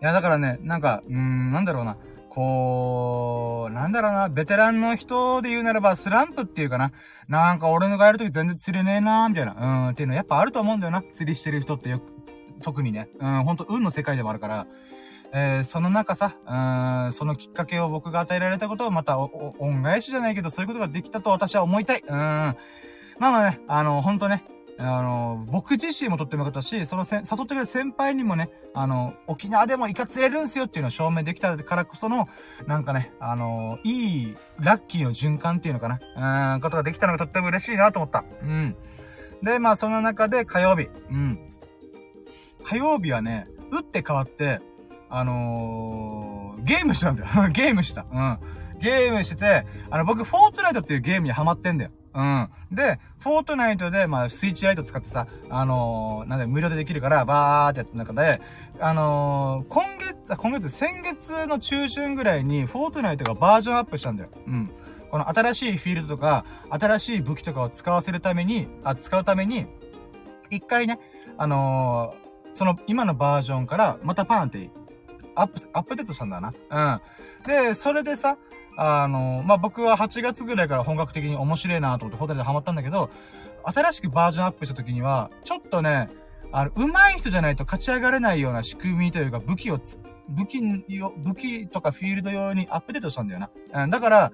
[0.02, 1.96] いや、だからね、なんか、うーん、なんだろうな。
[2.28, 6.92] こう、なんだろうな、ベテランの人で言うならば、スランプっていうかな。
[7.28, 9.54] なんか俺のがやるとき全然釣れねえなーみたいな。
[9.58, 11.02] うん、っていうのやっぱあると思うんだよな。
[11.12, 12.04] 釣りしてる人ってよく
[12.62, 13.08] 特にね。
[13.18, 14.66] うん、ほんと運の世界でもあるから。
[15.32, 22.02] えー、その中さ、うん、そのきっかけを僕が与えられたことをまた恩返しじゃないけど、そういうことができたと私は思いたい。
[22.04, 22.16] うん。
[22.16, 22.56] まあ
[23.18, 24.44] まあね、あの、ほんとね、
[24.82, 32.28] あの、僕自身もとってもよかったし、そのせ誘ってくれる先輩にもね、あの、沖縄でもイカ釣れるんすよっていうのを証明できたからこその、
[32.66, 38.24] なんかね、あの、いい、ラッキーの循環っていうのかな、うん、ことができたのがとっても嬉しいなと思った。
[38.42, 38.76] うん。
[39.42, 40.88] で、まあその中で火曜日。
[41.10, 41.38] うん。
[42.62, 44.60] 火曜日はね、打って変わって、
[45.10, 47.28] あのー、ゲームしたんだよ。
[47.52, 48.06] ゲームした。
[48.10, 48.38] うん。
[48.78, 51.90] ゲームしてて、あの、僕、フォートナイトっていうゲームにハマってんだよ。
[52.12, 52.48] うん。
[52.72, 58.40] で、フォートナイトで、まあ、スイッチライト使ってさ、あのー、なんだ無料でできるから、バーってやった中で、
[58.80, 64.30] あのー、今月、今月、先月の中旬ぐらいに、フォートナイトがバージョンアップしたんだよ。
[64.46, 64.70] うん。
[65.10, 69.66] この新しいフィールドとか、新しい武器とかを使わせるために、あ、使うために、
[70.50, 70.98] 一回ね、
[71.36, 74.70] あのー、その、今のバージョンから、またパーンって、
[75.36, 76.52] アップ、アップデートしたんだな。
[76.70, 77.46] うん。
[77.46, 78.36] で、それでさ、
[78.76, 83.10] あの、まあ、僕は8月ぐらいから本格的に面白いなと思ってホテルでハマったんだけど、
[83.64, 86.08] 新しくバージョンアップした時には、ちょっとね、
[86.52, 89.78] あの、上手い人じゃないと勝ち上がれないような仕組みというか、武器を
[90.28, 93.50] 武器よ、武器とかフィールド用にアップデートしたんだよな。
[93.84, 94.32] うん、だから、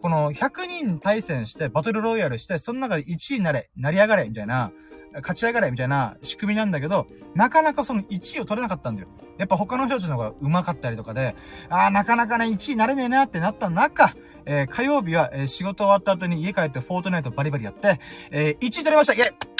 [0.00, 4.72] この100人対戦して、バトルロイヤルして、その中で1位になれ、成り上がれ、みたいな、
[5.16, 9.08] 勝ち上がれみたいな仕組みなんだけど、なかなかその1位を取れなかったんだよ。
[9.38, 11.34] やっぱ他の人たちの方が上手かったりとかで、
[11.68, 14.14] ああ、なかなかね、1位になれねえなってなった中、
[14.46, 18.00] えー、火曜日は、えー、仕事終わった後に家帰ってフォートナイトバリバリやって、
[18.30, 19.54] えー、1位取りましたイェイ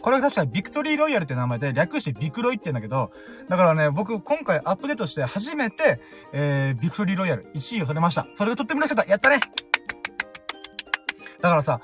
[0.00, 3.10] これが確かビクトリーロイヤルって名前で、略してビクロイって言うんだけど、
[3.48, 6.00] だからね、僕今回アップデートして初めて、
[6.32, 8.26] えー、ビクトリーロイヤル1位を取れました。
[8.32, 9.10] それがとっても嬉しかった。
[9.10, 9.40] やったね
[11.40, 11.80] だからさ、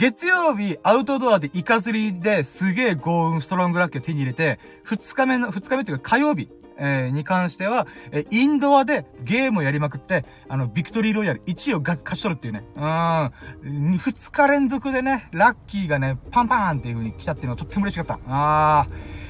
[0.00, 12.64] 月曜日、アウトドアでイカ釣りですげえ豪運ストロングラッキーを手に入れて、二日目の、二日目っていうか火曜日、えー、に関しては、えインドアでゲームをやりまくって、あの、ビクトリーロイヤル1位をが勝ち取るっていうね。
[12.76, 13.98] うん。
[13.98, 18.18] 二日連続でね、ラッキーがね、パンパーンっていう風に来たっていうのはとっても嬉しかった。
[18.26, 18.86] あ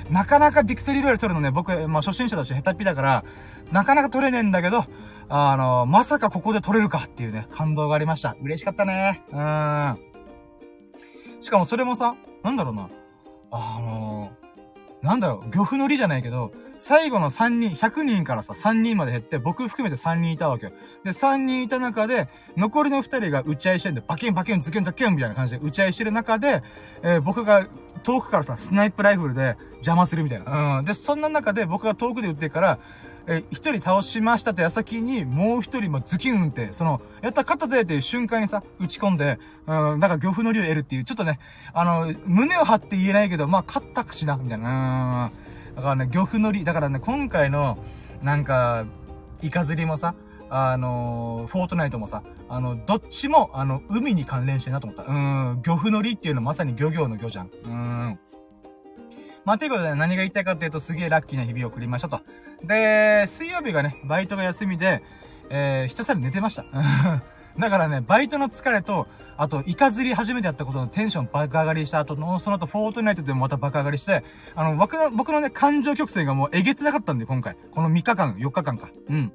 [0.09, 0.13] ー。
[0.13, 3.25] なかなかビクトリーロイヤル取るのね、僕、まあ、初心者だし下手っぴだから、
[3.73, 4.85] なかなか取れねえんだけど、
[5.29, 8.37] あの、まさかここで取れるかっていうね、感動がありました。
[8.41, 9.25] 嬉しかったね。
[9.33, 10.10] うん。
[11.41, 12.89] しかもそれもさ、なんだろうな。
[13.51, 20.73] あのー、なんだろう、漁夫の利じゃないけど、最後の3人、100人からさ、3人まで減って、僕含めて3人いたわけよ。
[21.05, 26.63] で、3人いた中で、残りの2人が打ち合いしてんで、バキンバキンズキンズキンみたいな感じで打ち合いしてる中で、
[27.03, 27.67] えー、僕が
[28.03, 30.79] 遠くからさ、スナイプライフルで邪魔するみたいな。
[30.79, 30.85] うん。
[30.85, 32.79] で、そんな中で僕が遠くで撃ってから、
[33.33, 39.39] え、一人倒しましたって矢先に、もう一人もズキュンって、その、やった勝ったぜっていう瞬間にさ、打ち込んで、
[39.69, 41.39] うん、なんか漁夫の利を得るっていう、ちょっとね、
[41.73, 45.31] あの、胸を張って言えないけど、まあ、勝ったくしな、みたいな。
[45.71, 45.77] うん。
[45.77, 47.79] だからね、漁夫の利、だからね、今回の、
[48.21, 48.85] なんか、
[49.43, 50.15] イカ釣りもさ、
[50.53, 55.05] あのフォートナイトもさ、あの、どっちも、あの、海に関連してなと思った。
[55.05, 57.51] うん、漁夫の利っていうのはまさに漁業の漁じゃん。
[57.65, 58.19] うん。
[59.45, 62.21] まあ、ということで、何が言いたいかっていうと、すげえラッキーな日々を送りましたと。
[62.65, 65.03] で、水曜日がね、バイトが休みで、
[65.51, 66.65] えー、ひたすら寝てました。
[67.59, 74.23] だからね、バイトの疲れと、あと、イカ釣り初めてやったことのテンション爆上がりした後の、その後、フォートナイトでもまた爆上がりして、
[74.55, 77.57] あの、僕の、僕のね、感情曲線がもうえげつなかったんで、今回。
[77.71, 78.91] この3日間、4日間か。
[79.09, 79.33] うん。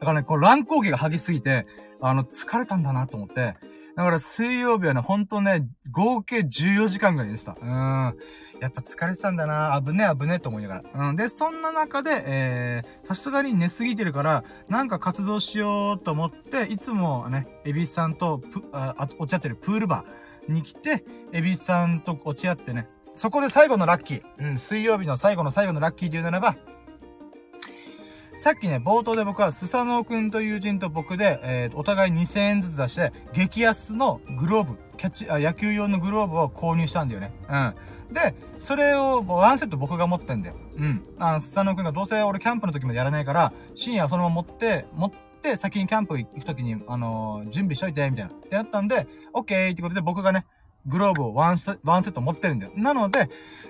[0.00, 1.66] だからね、こう、乱高下が激しすぎて、
[2.00, 3.56] あの、疲れたんだなと思って、
[3.96, 7.56] だから水曜日はね、ほんとね、合計14時間ぐらいでした。
[7.60, 8.16] うん。
[8.60, 11.08] やっぱ疲れてたんだな危ね危ねと思いながら。
[11.08, 11.16] うん。
[11.16, 24.22] で、そんな中で、えー、さすがに寝すぎてるから、なんか活動しようと思って、いつもね、エビさんとプ、あ、落ち合ってるプールバーに来て、エビさんと落ち合ってね、そこで最後のラッキー。
[24.38, 26.56] うん、水曜日の最後の最後のラッキーで言うならば、
[28.34, 37.32] さっきね、冒頭で僕は、スサノオくんと友人と僕で、えー、お互い2000円ずつ出して、激安のグローブ、キャッチ、あ、野球用のグローブを購入したんだよね。
[37.50, 37.74] うん。
[38.12, 40.56] で、それを、ワンセット僕が持ってんだよ。
[40.76, 41.02] うん。
[41.18, 48.30] あの、スサノオくんがどうせ俺キャンプの時までやらないから、深夜そのまま持って、持って、先にキャンプ行く時に、あのー、準備しといて、みたいな。
[48.32, 50.46] ってなったんで、オッケーってことで僕がね、
[50.86, 52.72] グローブをワンセワンセット持ってるんだよ。
[52.74, 53.28] なので、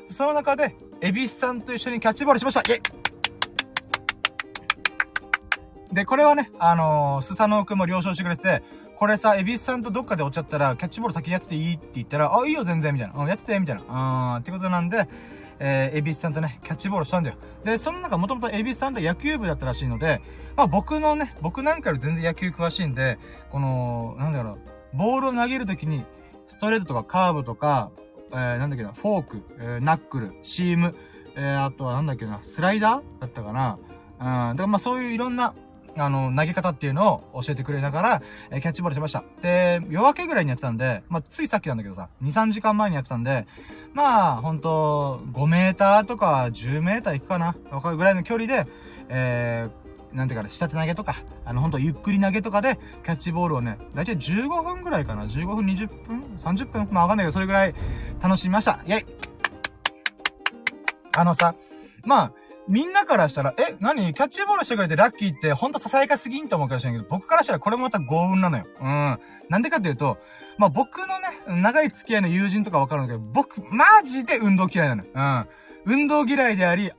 [0.08, 3.00] その中で、エビスさんと一緒にキャッチボールしましたイェイ
[5.92, 8.62] で、これはね、あのー、スサノオくんも了承してくれてて、
[9.00, 13.18] これさ、エビスさんとどっかで落ちちゃったら、キャッチボール先やってていいって言ったら、あ、いいよ全然、みたいな。
[13.18, 14.34] うん、やってて、みたいな。
[14.34, 15.08] うん、ってことなんで、
[15.58, 17.36] えー、エビスさんとね、キャッチボールしたんだよ。
[17.64, 20.20] で、その中、もともとエビスさんと野球部だったらしいので、
[20.54, 23.18] まあ僕のね、僕なんかより全然野球詳しいんで、
[23.50, 24.58] この、なんだろ
[24.92, 26.04] う、ボールを投げるときに、
[26.46, 27.92] ストレートとかカーブとか、
[28.32, 30.94] えー、なんだっけな、フォーク、えー、ナックル、シーム、
[31.36, 33.78] えー、あとはなんだっけな、スライダーだったかな。
[34.18, 35.54] うん、だからまあそういういろんな、
[36.00, 39.24] あの、投げ方っていうのを教えてくれながら、えー、キャッチボールしました。
[39.42, 43.46] で、夜明けぐらいにやってたんで、まあ、ついさっきなんだけどさ、2、3時間前にやってたんで、
[43.92, 48.66] まあ、ほんと、5メーターとか10メーター行くかなわかるぐらいの距離で、
[49.08, 57.74] えー、なんていうかね、下手投げとか、あの、ほんとゆっくり投げとかで、キャッチボールをね、だいたい15分ぐらいかな ?15 分、20分 ?30 分まあわかんないけど、それぐらい
[58.20, 58.80] 楽しみました。
[58.86, 59.06] イェイ
[61.16, 61.54] あのさ、
[62.04, 62.32] まあ、
[62.68, 64.14] みんなからしたら、え、何？
[64.14, 68.66] キャッチボールしてくれてラッキーってほんとささやかすぎんと思うかもしれないけど、僕からしたらこれもまた幸運なのよ。
[68.80, 69.18] うん。
[69.48, 70.18] なんでかっていうと、
[70.58, 75.10] まあ僕のね、長い付き合いの友人とかわかるんだけど、僕、マジで運動嫌いなのよ。
[75.14, 75.46] うん。
[75.86, 76.92] 運動嫌いであり、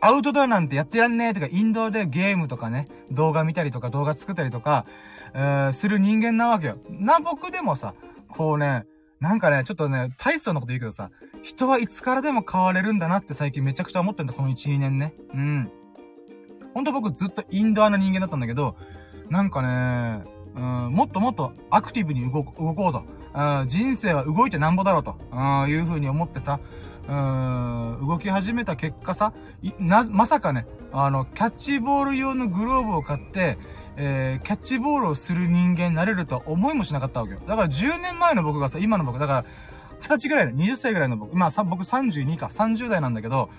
[0.00, 4.86] アウトドアなんてやってやんねえとか、インドアでゲームとかね、動画見たりとか動画作ったりとか、
[5.34, 6.78] えー、する人間なわけよ。
[6.88, 7.94] な、僕でもさ、
[8.28, 8.86] こうね、
[9.20, 11.10] なんかね、ちょっとね、大層なこと言うけどさ、
[11.42, 15.14] 人はいつからでも変われるんだなって最近めちゃくちゃ思ってんだ、この1、2年ね。
[15.34, 15.70] うん。
[16.74, 18.76] ほんと僕ずっとインドアな人間だったんだけど、
[19.28, 23.04] なんかね、うん、もっともっとアクティブに動こ動こうと。
[23.34, 26.60] うん、人生は動いてなんぼだろうと、うん、いう風に思ってさ、
[27.08, 29.32] うん、動き始めた結果さ、
[29.78, 33.58] な、まさかね、あの、キャッチボール用のグローブを買って、
[34.00, 37.40] えー、キャッチボールをする人間になれるとは思いもしなかったわけよ。
[37.48, 39.44] だから10年前の僕がさ、今の僕、だから、
[40.02, 43.50] 20歳ぐらいの、20歳ぐらいの僕、まあ僕32か、30代なんだけど、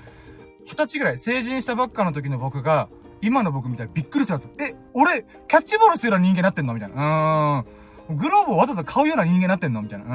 [0.65, 2.87] 20歳ぐらい、成人したばっかの時の僕が、
[3.21, 4.53] 今の僕みたいにびっくりするんですよ。
[4.65, 6.73] え、俺、キャッチボールするような人間になってんの？
[6.73, 7.65] みたいな。
[8.07, 8.15] うーん。
[8.15, 9.81] グローブをわざわざ買うような人間になってんの？
[9.81, 10.05] みたいな。
[10.05, 10.11] うー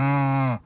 [0.57, 0.61] ん。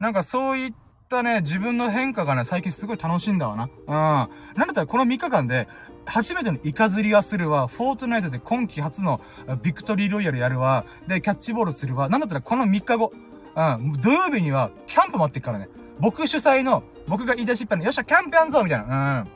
[0.00, 0.74] なんかそういっ
[1.14, 3.64] たね、自分の変化がね、最近すごい楽しいんだわな。
[3.64, 3.90] うん。
[3.90, 5.68] なんだったらこの3日間で、
[6.06, 9.20] 初めてのイカ釣りはするわ、フォートナイトで今季初の
[9.62, 13.12] ビクトリーロイヤルやるわ、で、キャッチボールするわ、なんだったらこの3日後、
[13.56, 15.68] うん、土曜日にはキャンプ待ってっからね。
[16.00, 19.20] 僕主催の、僕が言い出しっぱの、よっしゃ、キャンプやんぞみたいな。
[19.20, 19.28] うん。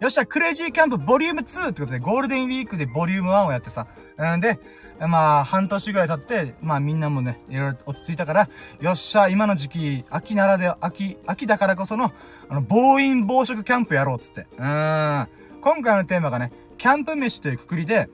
[0.00, 3.86] よっしゃ、クレイジーキャンプボリューム2ってことで、ゴールデンウィークでボリューム1をやってさ。
[4.16, 4.58] うんで、
[5.06, 8.48] まあ、半年ぐらい経って、まあみんなもね、いろいろ落ち着いたから、
[8.80, 12.12] よっしゃ、今の時期、秋ならでは、秋、秋だからこその、
[12.48, 14.46] あの、暴飲暴食キャンプやろうっつって。
[14.52, 15.28] うん。
[15.60, 18.08] 今回のテーマがね、キャンプ飯というくくりで、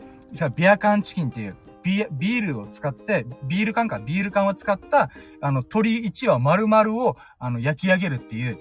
[0.57, 8.59] ビアカンチキンっていう、ビビールを使って、ビール缶か、ビール缶を使った、あの、鶏1羽丸々を、あの、焼き上げるっていう、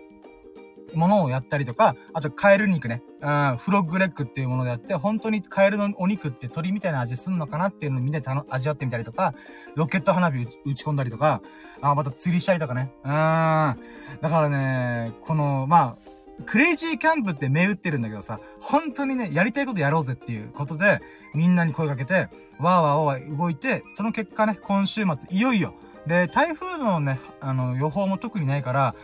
[0.95, 9.33] ものをやったりとか、あとカエル肉ね、うん、フロッグレッグっていうものでやって、本当にカエルのお肉って鳥みたいな味すんのかなっていうのをみんなで味わってみたりとか、
[9.75, 11.41] ロケット花火打ち込んだりとか、
[11.81, 12.91] あ、また釣りしたりとかね。
[13.03, 13.09] うん。
[13.09, 13.75] だ
[14.21, 16.13] からね、この、まあ、
[16.45, 21.01] クレイジーキャンプって銘打ってるんだけどさ、本当にね、やりたいことやろうぜっていうことで、
[21.33, 22.27] みんなに声かけて、
[22.59, 25.75] わーわーわー動いて、その結果ね、今週末、いよいよ。
[26.07, 28.95] で、台風のね、あの、予報も特にないから、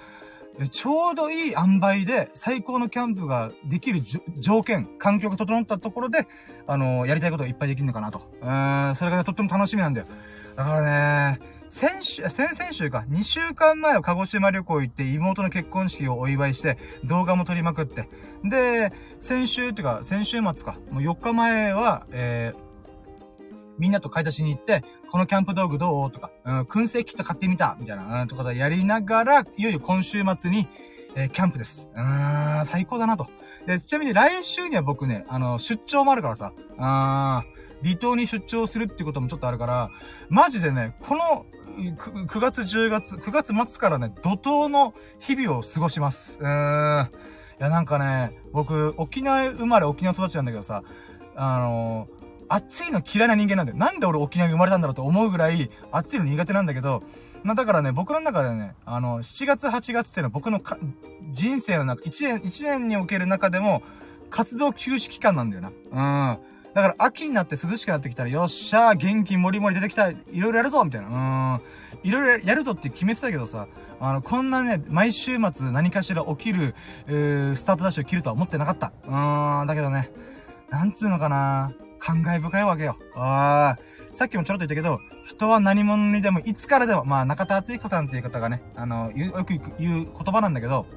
[0.67, 4.02] ちょうどいい塩梅で最高のキャンプができる
[4.38, 6.28] 条件、環境が整ったところで、
[6.67, 8.22] あのー、やりたいことがいっぱいできるのかなと。
[8.41, 10.08] うん、それが、ね、とっても楽しみなんだよ。
[10.58, 18.10] だからね、先週、先々週か、2週間前は鹿児島旅行行って妹の結婚式をお祝いして、動画も撮りまくって。
[18.43, 22.60] で、先週っていうか、先週末か、もう4日前は、えー、
[23.78, 26.12] みんなと買い出しに行って、このキャンプ道具どう？
[26.12, 30.67] とか、うん、燻製キット買ってみたみたいな、うん、とかでやりながら、いよいよ今週末に、
[31.15, 31.88] えー、キャンプです。
[31.95, 33.28] うーん、最高だなと。
[33.65, 39.89] で、ちなみに来週には僕ね、あの、出張もあるからさ、あー、離島に出張するってこともちょっとあるから、
[40.30, 41.45] マジでね、この
[41.78, 46.38] 9、9月、10月、9月末からね、怒涛の日々を過ごします。
[46.39, 47.08] うーん。
[47.08, 50.84] いや、なんかね、僕、沖縄生まれ沖縄育ちなんだけどさ、
[51.36, 52.19] あのー
[52.50, 53.78] 暑いの嫌いな人間なんだよ。
[53.78, 57.04] なんで俺沖縄に生まれたんだろうと思うぐらい、暑いの苦手なんだけど、
[57.44, 60.60] まあ、だからね、僕の中でね、あの、7月、8月っていうのは僕の
[61.32, 63.82] 人生の中、1年、1年における中でも、
[64.30, 65.70] 活動休止期間なんだよな。
[66.32, 66.40] うん。
[66.74, 71.08] だから秋になって涼しくなってきたら、よっしゃー、元気もりもり出てきた、いろいろやるぞみたいな。
[71.08, 71.62] うん。
[72.08, 73.68] いろいろやるぞって決めてたけどさ、
[74.00, 76.76] あの、こんなね、毎週末何かしら起きる、
[77.08, 78.94] えー、スタートダッシュを切るとは思ってなかった。
[79.06, 79.67] うん。
[79.67, 80.12] だけどね、
[80.69, 82.97] なんつうのかな感慨深いわけよ。
[83.15, 83.89] ああ。
[84.12, 90.87] さっきもちょろっと言ったけど、人は何者にでも、いつからでも、まあ、中田敦彦さんっていう方がね、あの、よく言う言葉なんだけど、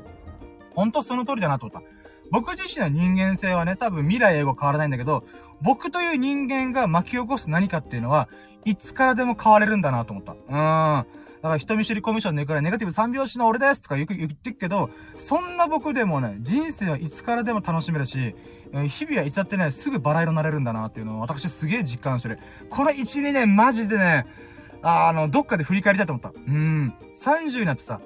[0.75, 1.89] ほんとその通りだなと思った。
[2.31, 5.25] 僕自身の人間性はね、多分未来英語変わらないんだけど、
[5.61, 8.29] 僕という人間が巻き起こす何かっていうのは、
[8.65, 10.33] いつからでも変われるんだなと思った。
[10.33, 11.07] うーん。
[11.43, 18.35] だから人見知りコミュ障ねくらいネガティブ3拍子の俺ですとかよく言ってっけど、そんな僕でもね、人生はいつからでも楽しめるし、
[18.89, 22.39] 日々はいつだってね、すぐバラ色になれるんだなっていうのを私すげえ実感してる。
[22.71, 24.27] この1、2年マジでね、
[24.83, 26.33] あの、どっかで振り返りたいと思った。
[26.35, 26.95] うん。
[27.15, 28.01] 30になってさ、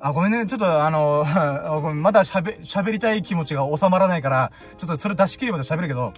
[0.00, 0.46] あ、ごめんね。
[0.46, 1.24] ちょっとあの、
[1.94, 6.12] まだ喋、喋りたい気持ちが収まらないから、ちょっとそれ出し切れば喋るけど、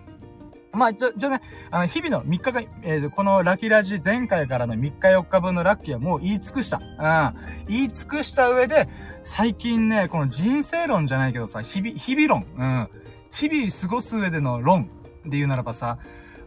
[0.73, 1.41] まあ、じゃ、じゃね、
[1.71, 6.77] あの、日々の3日間、えー、このラッキーラジ前回からの3日4日分のラッキーはもう言い尽くした。
[6.79, 7.67] うん。
[7.67, 8.89] 言い尽くした上で、
[9.25, 12.47] 最近ね、この人生論じゃないけどさ、日々、日々論。
[12.57, 12.89] うん。
[13.33, 14.91] 日々過ごす上での論
[15.25, 15.99] で言うならばさ、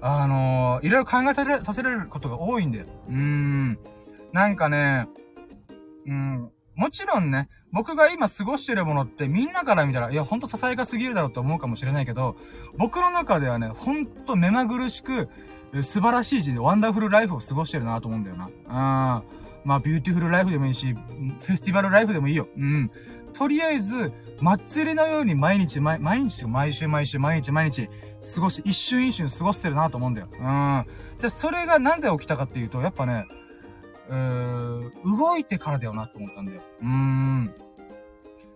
[0.02, 2.86] あのー、いろいろ考えさせさせられることが多いんだよ。
[3.08, 3.80] うーん。
[4.34, 5.08] なんかね、
[6.06, 12.36] うん、もちろんね、僕が今過ごしてるものってみんなから見たら、いや、ほんとささやかすぎるだろうと思うかもしれないけど、
[12.78, 15.30] 僕の中ではね、ほんと目まぐるしく、
[15.82, 18.46] 素晴らしい字で wonderful life を過ごしてるなと思うんだよな。
[18.46, 19.44] うん。
[19.66, 22.48] まあ、 beautiful life でもいいし、 festival life でもいいよ。
[22.58, 22.92] うん。
[23.34, 27.90] とりあえず、祭りのように毎日、毎日、毎週毎週、毎日毎日、
[28.36, 30.28] 過ごし、一瞬一瞬過ごしてるなと思うんだよ。
[30.32, 30.40] うん。
[30.40, 30.86] じゃ
[31.28, 33.26] あ、それがなんで起きたかっていうと、やっぱね、
[34.10, 36.62] うー、動いてからだよなって思ったんだよ。
[36.82, 37.54] うーん。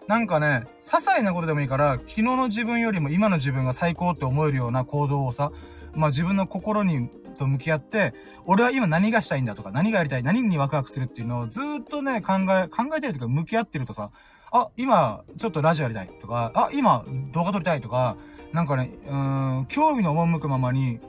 [0.07, 5.51] なんかね、些細なことでもいいから、昨日の自分よりも今の自分が最高って思えるような行動をさ、
[5.93, 8.15] まあ自分の心に、と向き合って、
[8.45, 14.11] 俺は今何がしたいんだとか、何がやりたい、何にワクワクするっていうのをずっとね、考え、考えてるとか向き合ってるとさ、
[14.51, 18.17] あ、今、ちょっとラジオやりたいとか、あ、今、動画撮りたいとか、
[18.53, 20.99] なんかね、うん、興味の赴くままに、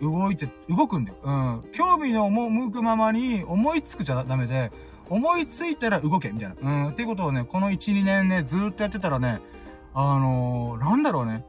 [0.00, 1.18] 動いて、動くんだよ。
[1.22, 1.64] うん。
[1.72, 4.72] 興味の赴くままに思いつくじゃダメで、
[5.08, 6.56] 思いついたら動け、みたいな。
[6.60, 6.88] うん。
[6.90, 9.40] っていうことをね、この1、2年ね、ずっとやってたらね、
[9.92, 11.44] あのー、なんだろうね。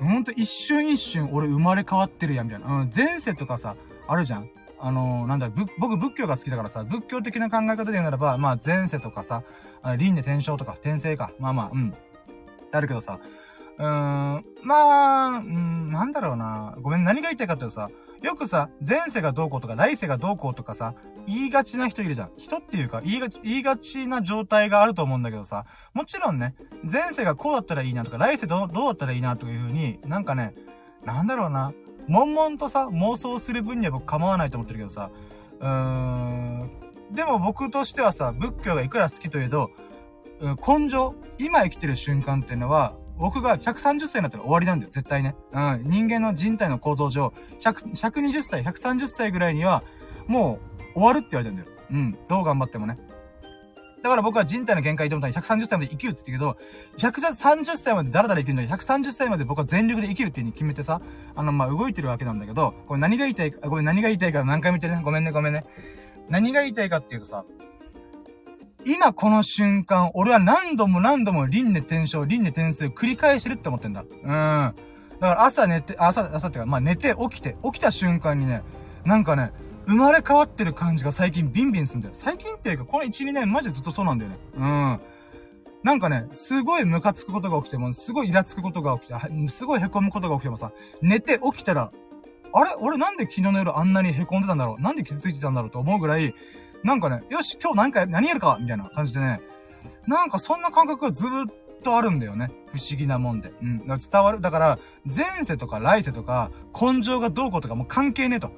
[0.00, 2.66] ほんと一瞬一瞬俺生まれ変わってるやん、みたいな。
[2.66, 2.90] うん。
[2.94, 3.76] 前世とかさ、
[4.08, 4.48] あるじゃん。
[4.78, 9.42] あの、なんだ、僕仏教が好きだからさ、仏教的な考え方で言うならば、まあ前世とかさ、
[9.82, 11.32] 輪廻転生とか転生か。
[11.38, 11.94] まあまあ、うん。
[12.72, 13.18] あるけどさ、
[13.78, 16.76] うーん、まあ、うん、なんだろうな。
[16.80, 17.90] ごめん、何が言いたいかっていうとさ、
[18.22, 20.94] よくさ、前世がどうこうとか、来世がどうこうとかさ、
[21.26, 22.30] 言いがちな人いるじゃん。
[22.36, 26.54] 人っていうか、言いがち、言いがちな状態があると思うんだけどさ、もちろんね、
[26.90, 30.54] 前世がこうだったらいいなとか、来世どうどうだったらいいなというふうに、なんかね、
[31.04, 31.72] なんだろうな、
[32.08, 35.10] 悶々とさ、妄想する分には僕構わないと思ってるけどさ、
[35.60, 36.70] うーん、
[37.12, 39.70] でも僕としてはさ、仏教がいくら好きといえど、
[40.66, 45.34] 根性、今生きてる瞬間っていうのは、僕が130歳になったら終わりなんだよ、絶対ね。
[45.52, 45.82] うん。
[45.84, 49.82] 人間の人体の構造上、120歳、130歳ぐらいには、
[50.26, 51.76] もう、終わるって言われてんだよ。
[51.90, 52.18] うん。
[52.28, 52.98] どう頑張ってもね。
[54.02, 56.56] だから僕は人体の限界と思ったら130歳まで生きるって言った
[56.96, 61.00] けど、130歳までダラダラ生きるんだけど、130歳まで僕は全力で生きるっていう風に決めてさ、
[61.34, 65.00] あの、まあ、動いてるわけなんだけど、これ何が言いたいか、ごめん、何が言いたいか何回見てね。
[65.02, 65.64] ごめんね、ごめんね。
[66.28, 67.44] 何が言いたいかっていうとさ、
[68.84, 74.02] 今この瞬間、俺は何度も何度も輪廻転生、輪廻転生を繰り返してるって思ってんだ。
[74.02, 74.28] うん。
[74.28, 74.74] だか
[75.20, 78.62] ら朝寝て、朝、朝ってか、まあ寝て起きて、起きた瞬間にね、
[79.04, 79.50] なんかね、
[79.86, 82.14] 生まれ変わってる感じが最近ビンビンするんだよ。
[82.14, 84.38] 最近っていうか、この1、2年マジでずっとそうなんだよね。
[84.56, 85.00] うん。
[85.82, 91.92] なんかね、すごいムカつくことが起きても、すごいイラつくことが起きて、すごい凹むことが起きてもさ、寝て起きたら、
[92.52, 92.74] あれ？
[92.80, 94.82] 俺なんで昨日の夜あんなに凹んでたんだろう？
[94.82, 96.34] なんで傷ついてたんだろうと思うぐらい、
[96.82, 99.40] なんかね、よし、今日何か、何やるかみたいな感じでね、
[100.08, 101.28] なんかそんな感覚がずっ
[101.82, 102.50] とあるんだよね。
[102.74, 103.52] 不思議なもんで。
[103.62, 103.86] うん。
[103.86, 104.40] 伝わる。
[104.40, 108.50] だから、前世とか来世とか、根性がどうこうとかもう関係ねえと。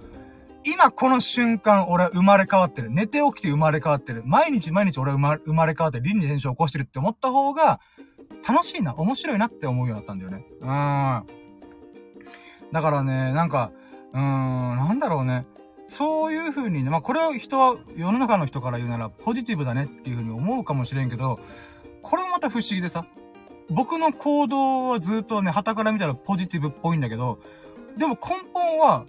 [0.65, 2.91] 今この瞬間、俺は生まれ変わってる。
[2.91, 4.23] 寝て起きて生まれ変わってる。
[4.25, 7.81] 毎日毎日俺は生まれ変わって倫理現象を起こしてるって思った方が、
[8.47, 10.45] 楽しいな、面白いなって思うようになったんだよね。
[10.61, 10.69] うん。
[12.73, 13.73] だからね、なんか、
[14.13, 15.47] うーん、なんだろうね。
[15.87, 21.41] そういう風にね、まあこれは人は、世の中の人から言うならポジティブだねっていう風に思うかもしれんけど、
[22.03, 23.07] これもまた不思議でさ、
[23.71, 27.39] 僕の行動はずっとね、旗から見たらポジティブっぽいんだけど、
[27.97, 29.07] でも根本は、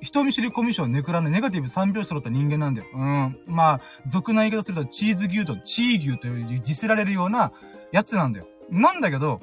[0.00, 2.88] 人見知りコミュ障ネクラのネガティブ3拍子揃った人間なんだよ。
[2.94, 3.38] うん。
[3.46, 7.52] まあ、俗な言い方すると、チーズ牛とチー牛というディスられるような
[7.92, 8.46] やつなんだよ。
[8.70, 9.40] なんだけど、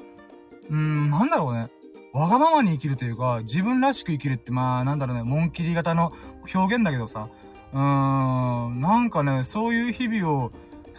[0.68, 1.70] うーん、なんだろうね。
[2.12, 6.12] わがままに生きるというか、自分らしく生きるって、まあ、なんだろうね、紋切り型の
[6.54, 7.28] 表現だけどさ、
[7.72, 10.52] うーん、なんかね、そういう日々を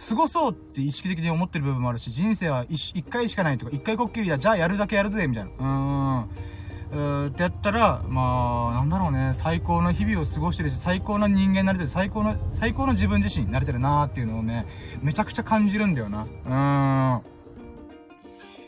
[0.08, 5.50] 過ごそうって意識的に思ってる部分もあるし、人生は一回しかないとか、一回こっきりだ、じゃあやるだけやるぜ、みたいな。
[5.50, 6.59] うーん。
[6.92, 14.66] うーってやったら、まあ、なんだろうね、最高の日々を過ごしてるし、最高な人間になれてる、最高の、最高の自分自身になれてるなーっていうのをね、
[15.00, 16.24] めちゃくちゃ感じるんだよな。
[16.24, 17.22] うーん。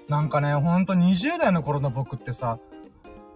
[0.08, 2.58] なんかね、ほんと20代の頃の僕ってさ、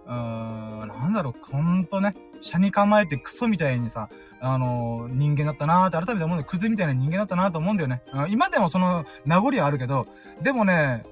[0.05, 4.09] うーん、なんだろう、ほんとね、車に構えてクソみたいにさ、
[4.39, 6.49] あのー、人間だったなーって改めて思うんだよ。
[6.49, 8.03] クズみたいな人間だったなーと思うんだよね。
[8.29, 10.07] 今でもその名残はあるけど、
[10.41, 11.03] でもね、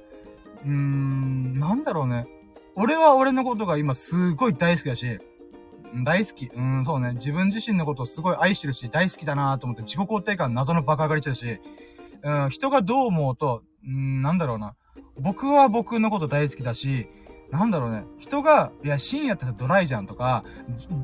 [0.64, 2.28] うーん、なんだろうね。
[2.76, 5.20] 俺は俺のことが今すごい大好きだし、
[6.04, 6.48] 大好き。
[6.48, 7.14] うん、そうね。
[7.14, 11.62] 自分自身のことをすごい愛してるし、大好きだなと思って自己肯定感謎のバカ上がりしてるし、
[12.24, 14.76] うん、人がどう思うと、うん、なんだろうな。
[15.18, 17.08] 僕は僕のこと大好きだし、
[17.52, 18.04] なんだろうね。
[18.18, 20.44] 人が、いや、深夜ってドライじゃんとか、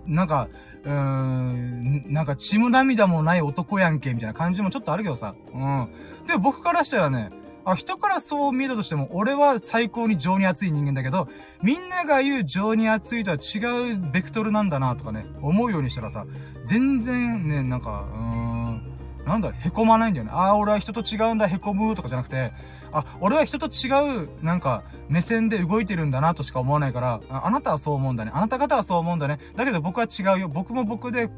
[0.05, 0.49] なんか、
[0.83, 5.35] うーん、なんか血も涙もない男やんけ、みたいな感じもちょっとあるけどさ。
[5.53, 5.93] うん。
[6.27, 7.31] で僕からしたらね、
[7.65, 11.27] あ、人からそう見えたとしても、俺は最高に情に熱い人間だけど、
[11.61, 16.25] みんなが言う情に熱いとは違うベクトルなんだなとかね、思うようにしたらさ、
[16.65, 18.81] 全然ね、なんか、うーん、
[19.25, 20.31] なんだ、凹まないんだよね。
[20.33, 22.51] ああ、俺は人と違うんだ、凹むとかじゃなくて、
[22.91, 28.31] あ、俺は人と違う、なんか、目線で動いてるんだなとしか思わないから、あなたはそう思うんだね。
[28.33, 29.39] あなた方はそう思うんだね。
[29.55, 30.49] だけど僕は違うよ。
[30.49, 31.29] 僕も僕で、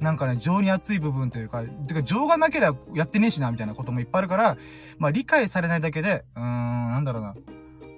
[0.00, 4.56] なんかね、情に熱い部分というか、てか情がなければやってねえしな、みたいなこともいっぱいあるから、
[4.98, 7.34] まあ理解されないだけで、うーん、なんだろうな。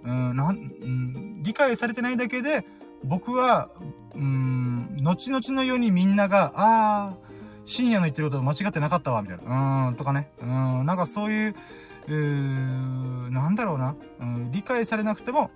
[0.02, 2.64] うーん、なん、うん、理解されてないだけで、
[3.04, 3.68] 僕は、
[4.14, 7.30] うーん、後々のようにみんなが、あー、
[7.64, 9.44] 深夜の言ってること間違ってなかったわ、みたいな。
[9.44, 10.30] うーん、とかね。
[10.40, 11.54] うーん、なんかそういう、
[12.08, 15.50] うーなんだろうな、うん、理解されなくても、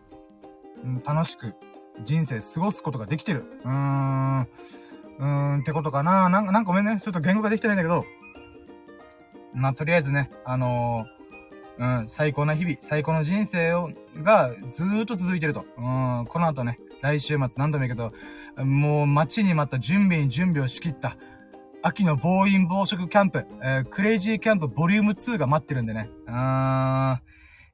[0.85, 1.55] うん、楽しく
[2.03, 3.45] 人生過ごすことができてる。
[3.65, 4.49] うーん、
[5.19, 6.29] うーんってことかな。
[6.29, 6.99] なんか、なんかごめんね。
[7.01, 8.05] ちょっと言語ができてないんだけど、
[9.55, 13.91] まあ、とりあえずね、あのー、うん、最高な日々、最高の人生を、
[14.23, 15.65] がずーっと続いてると。
[15.77, 21.17] うん、この後ね、来週末何度も言うけど、もう待ちに待った準備に準備をしきった。
[21.83, 26.09] 秋の暴飲暴食キャンプ、えー、クレイジーキャンプボリューム2が待ってるんでね。
[26.27, 27.21] うーん。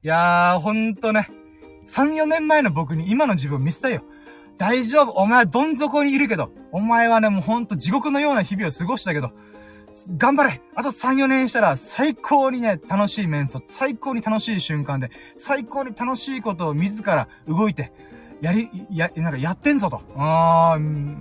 [0.03, 1.29] いやー、ほんとね。
[1.87, 4.03] 3、4年前の僕に今の自分を見せたいよ。
[4.57, 5.11] 大丈夫。
[5.11, 6.51] お前はどん底にいるけど。
[6.71, 9.31] お前はね、もうほんと地獄のような日々を過ごしたけど。
[10.17, 17.91] 頑張れあと3、4年したら最高にね、楽しい面相、最高に楽しい瞬間で、最高に楽しいことを自ら動いて、
[18.41, 20.01] やり、や、なんかやってんぞと。
[20.15, 21.15] あー、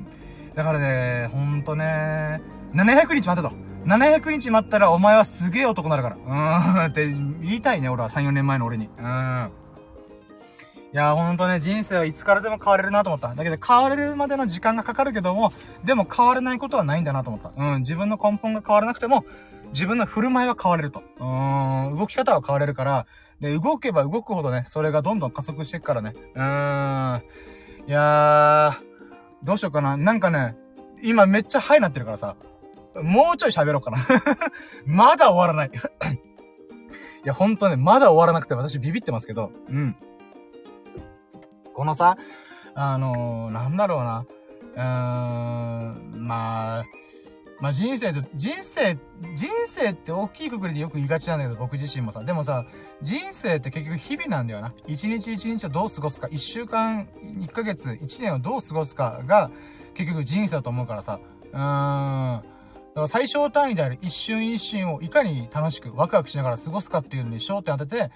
[0.54, 2.40] だからね、ほんとね
[2.72, 3.52] 700日待てと。
[3.86, 6.16] 700日待ったらお前はすげえ男になるから。
[6.16, 8.86] うーんって言いたいね、俺は3、4年前の俺に。
[8.86, 9.50] うーん。
[10.92, 13.32] いや、ほんとね、人生はいつからでも変われるなと思った。
[13.34, 15.52] だけど変われるまでの時間がかかるけども、
[15.84, 17.52] でも変われないことはないんだなと思った。
[17.56, 19.24] うん、自分の根本が変わらなくても、
[19.72, 21.02] 自分の振る舞いは変われると。
[21.18, 23.06] うーん、動き方は変われるから、
[23.38, 26.14] で、動けば動くほどね、それがどんどん加速していくからね。
[26.34, 27.22] うーん。
[27.86, 29.96] いやー、どうしようかな。
[29.96, 30.56] なんかね、
[31.02, 32.34] 今めっちゃハイなってるからさ、
[33.00, 33.98] もうちょい喋ろうかな
[34.84, 35.78] まだ終わらない い
[37.24, 39.96] や、ほんとね、まだ終わらなくて私ビビってますけど、うん。
[41.74, 42.16] このさ、
[42.74, 44.26] あのー、なんだろうな。
[44.74, 46.84] うーん、まあ、
[47.60, 48.98] まあ人生と、人生、
[49.36, 52.22] 人生って大きいくくりでよく言いがちなんだけど、僕自身もさ。
[52.24, 52.64] でもさ、
[53.02, 54.72] 人生って結局日々なんだよな。
[54.86, 57.08] 一日一日をどう過ごすか、一週間、
[57.38, 59.50] 一ヶ月、一年をどう過ごすかが、
[59.94, 61.20] 結局人生だと思うからさ。
[61.52, 62.42] うーん。
[62.90, 68.10] だから最小単位である一瞬一瞬をいかに楽しくワクワクしながら過ごすかっていうのに焦点当てて、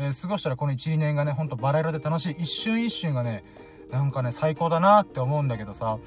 [0.00, 2.36] えー、過ごしたらこの1、2年がね、ほんとバラ色で楽しい。
[2.38, 3.44] 一瞬一瞬がね、
[3.90, 5.98] なんかね、最高だなって思うんだけどさ。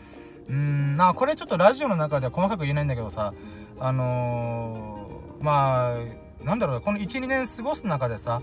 [0.47, 3.33] うーん、まあこれちょっとラジオの中では細かく言えないんだけどさ、
[3.79, 5.97] あのー、ま
[6.41, 8.41] あ、なんだろう、この1、2年過ごす中でさ、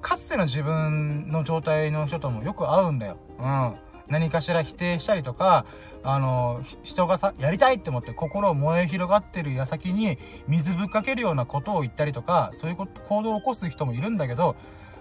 [0.00, 3.18] かつての自分の状態の人ともよく会うんだよ。
[3.38, 3.74] うん。
[4.08, 5.64] 何かしら否定したりとか、
[6.02, 10.18] あの、人がさ、やりたいって思って心を燃え広がってる矢先に
[10.48, 14.56] 水ぶっかけるようなことを言ったりとか、そういう、行動を起こす人もいるんだけど、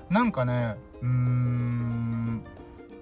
[0.10, 2.44] なんかね、うーん、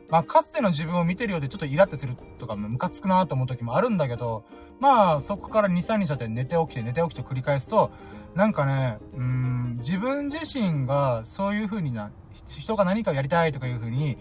[0.10, 4.44] まあ、かつての自分を見てるようでちょっとイラってするとか、ムカつくなと思う時もあるんだけど、
[4.80, 7.92] まあ、そこから2、3日経って寝て起きて寝て起きて繰り返すと、
[8.36, 12.12] なんかね、うん、自分自身がそういう風にな、
[12.48, 14.18] 人が何かをやりたいとかいう風に、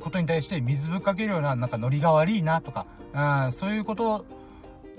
[0.00, 2.86] ことに対して水ぶっかけるような、なんかノリが悪いなとか、
[3.52, 4.26] そういうこと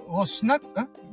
[0.07, 0.61] をしな、ん？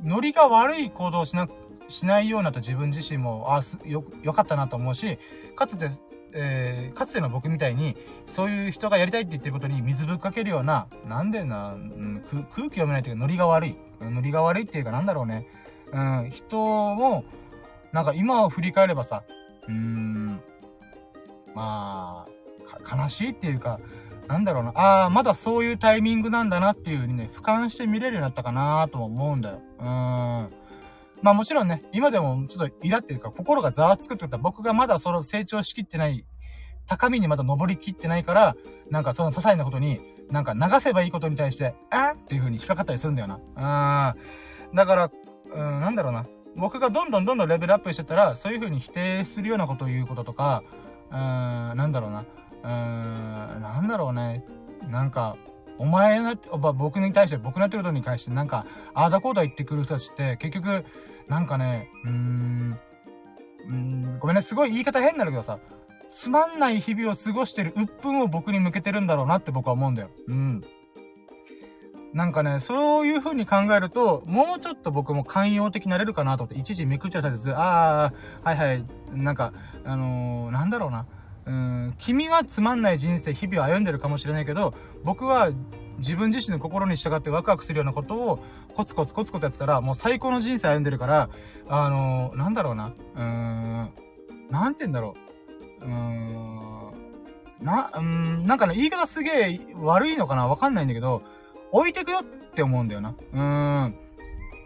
[0.03, 1.47] ノリが悪い行動をしな、
[1.87, 5.19] しないようなと自分自身も、あす、よ、よかったなと思うし、
[5.59, 5.89] かつて、
[6.31, 7.97] えー、かつての僕みたいに、
[8.27, 13.75] そういう人がやりたいって言ってることに水ぶっかけるような、なんでな、うん、空気読めないというか、ノリが悪い。
[13.99, 15.47] ノリが悪いっていうか、なんだろうね。
[15.91, 16.55] うん、人
[16.95, 17.25] も、
[17.91, 19.23] なんか今を振り返ればさ、
[19.67, 20.41] うーん、
[21.53, 23.81] まあ、悲しいっていうか、
[24.29, 29.61] なんだろうな、ああ、まだそういうタイミングなんだなっていう風にね、俯瞰して見れるようになったかなとも思うんだよ。
[29.79, 30.49] うーん。
[31.21, 36.25] まあもちろんね、今でもちょっとイラっていうか、心がざわつくってことは僕がまだその成長しきってない
[36.89, 38.55] 高みにまだ登りきってないから、
[38.89, 40.01] なんかその些細なことに、
[40.31, 44.15] なんか流せばいいことに対して、あっていう風に引っかかったりするんだよな。
[44.65, 44.75] うん。
[44.75, 45.11] だから、
[45.53, 46.25] うん、なんだろうな。
[46.55, 50.63] 僕がどんどんどんどんレベルアップしてたら、そういう風に否定するようなことを言うこととか、
[51.11, 52.21] うーん、なんだろうな。
[52.21, 54.43] うーん、なんだろうね。
[54.87, 55.37] なんか、
[55.79, 56.35] お前が、
[56.73, 60.85] 僕に対して、僕のやってることに対して、なんか、ああだこうだ言ってくる人たちって、結局、
[61.27, 62.79] なんかね、うーん、
[63.67, 65.57] うーん、ごめんね、すごい言い方変になるけどさ、
[66.09, 70.09] つまんない日々を過ごしてる鬱憤を僕に向けてるんだろうなって僕は思うんだよ。
[70.27, 70.63] うん。
[72.13, 77.51] なんかね、そういう風に考えると、もうちょっと僕も寛容的になれるかなと思って、一時めくっちゃったです。
[77.55, 78.11] あ
[78.43, 79.53] あ、はいはい、なんか、
[79.85, 81.05] あのー、なんだろうな。
[81.45, 84.73] うん、君はつまんない人生、日々を歩んでるかもしれないけど、
[85.03, 85.51] 僕は
[85.99, 88.39] 自分自身の心に従ってワクワクするようなことを
[88.75, 91.29] コツコツコツコツやってたら、もう最高の人生歩んでるから、
[91.67, 92.93] あのー、なんだろうな。
[93.15, 93.93] うーん、
[94.49, 95.15] なんて言うんだろ
[95.81, 95.85] う。
[95.85, 96.91] うーん、
[97.61, 100.47] な、うん、なんかね、言い方すげえ悪いのかな？
[100.47, 101.21] わかんないんだけど、
[101.71, 102.23] 置いてくよっ
[102.53, 103.15] て思うんだよな。
[103.33, 103.95] うーん。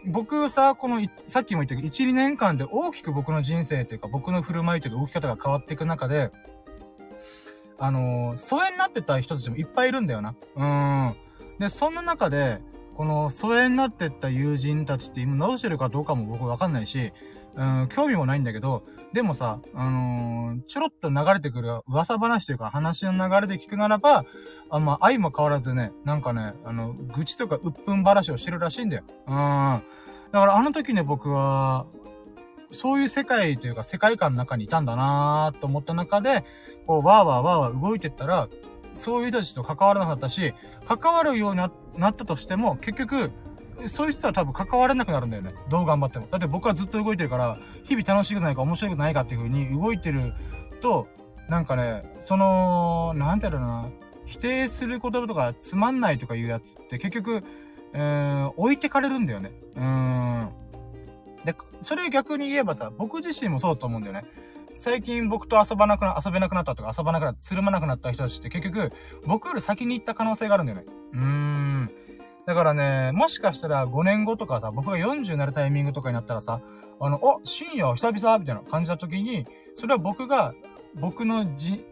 [0.06, 6.30] 僕さ、この、さっきも言ったけど、1、2年間で大きく僕の人生というか、僕の振る舞いというか、動き方が変わっていく中で、
[7.78, 10.34] あのー、疎遠になってた人たちもいっぱいいるんだよな。
[10.56, 11.16] うん。
[11.58, 12.60] で、そんな中で、
[12.96, 17.12] この疎遠になってった友人たちって今直してるかどうかも僕わかんないし、
[17.56, 24.24] うん、興味もないんだけど、でもさ、あのー、ちょろっと流れてくる噂話というか話の流れで聞くならば、
[24.70, 29.04] あまあ、愛も変わらずね、なんかね、あの、愚痴とか鬱憤話をしてるらしいんだよ。
[29.26, 29.34] うん。
[30.32, 31.86] だからあの時ね、僕は、
[32.72, 36.44] そういう世界というか世界観の中にいたんだなーと思った中で、
[36.86, 38.48] こう、わーわーわーわー動いてったら、
[38.92, 40.54] そういう人たちと関わらなかったし、
[40.86, 43.32] 関わるようになったとしても、結局、
[43.86, 45.54] そういう人は多分関われなくなるんだよね。
[45.68, 46.28] どう頑張っても。
[46.30, 50.32] だって僕はずっと動いてるから、日々楽しくないか面白くないかっていう風に動いてる
[50.80, 51.06] と、
[51.48, 53.88] なんかね、その、なんていうな、
[54.24, 57.42] 否定する言葉とかつまんないとかいうやつって結局、
[57.92, 59.52] えーん、置いてかれるんだよね。
[59.76, 60.50] うーん。
[61.44, 64.24] で、それを逆に言えばさ、僕自身もそうだと思うんだよね。
[64.74, 68.92] 最近僕と遊ばなくな、遊べなくなったとか遊ばなくなった、つるまなくなった人たちって結局、
[69.24, 70.84] 僕より先に行った可能性があるんだよね。
[71.12, 71.90] うーん。
[72.46, 76.60] だからね、もしかしたら5年後とかさ、僕が40になるタイミングとかになったらさ、
[77.00, 80.54] あの、お、深夜久々みたいな感じた時に、それは僕が、
[80.94, 81.84] 僕のじ、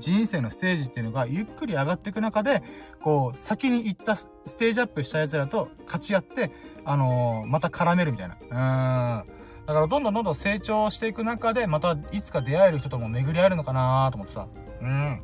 [0.00, 2.62] 人生のステージっていうのがゆっくり上がっていく中で、
[3.00, 6.50] こう、先に行ったステージアップした奴らと勝ち合って、
[6.84, 9.22] あのー、また絡めるみたいな。
[9.24, 9.35] うーん。
[9.66, 14.46] だからどんどんどんどん成長していく中で、またいつか出会える人とも巡り合えるのかなと思ってさ。
[14.80, 15.22] うん。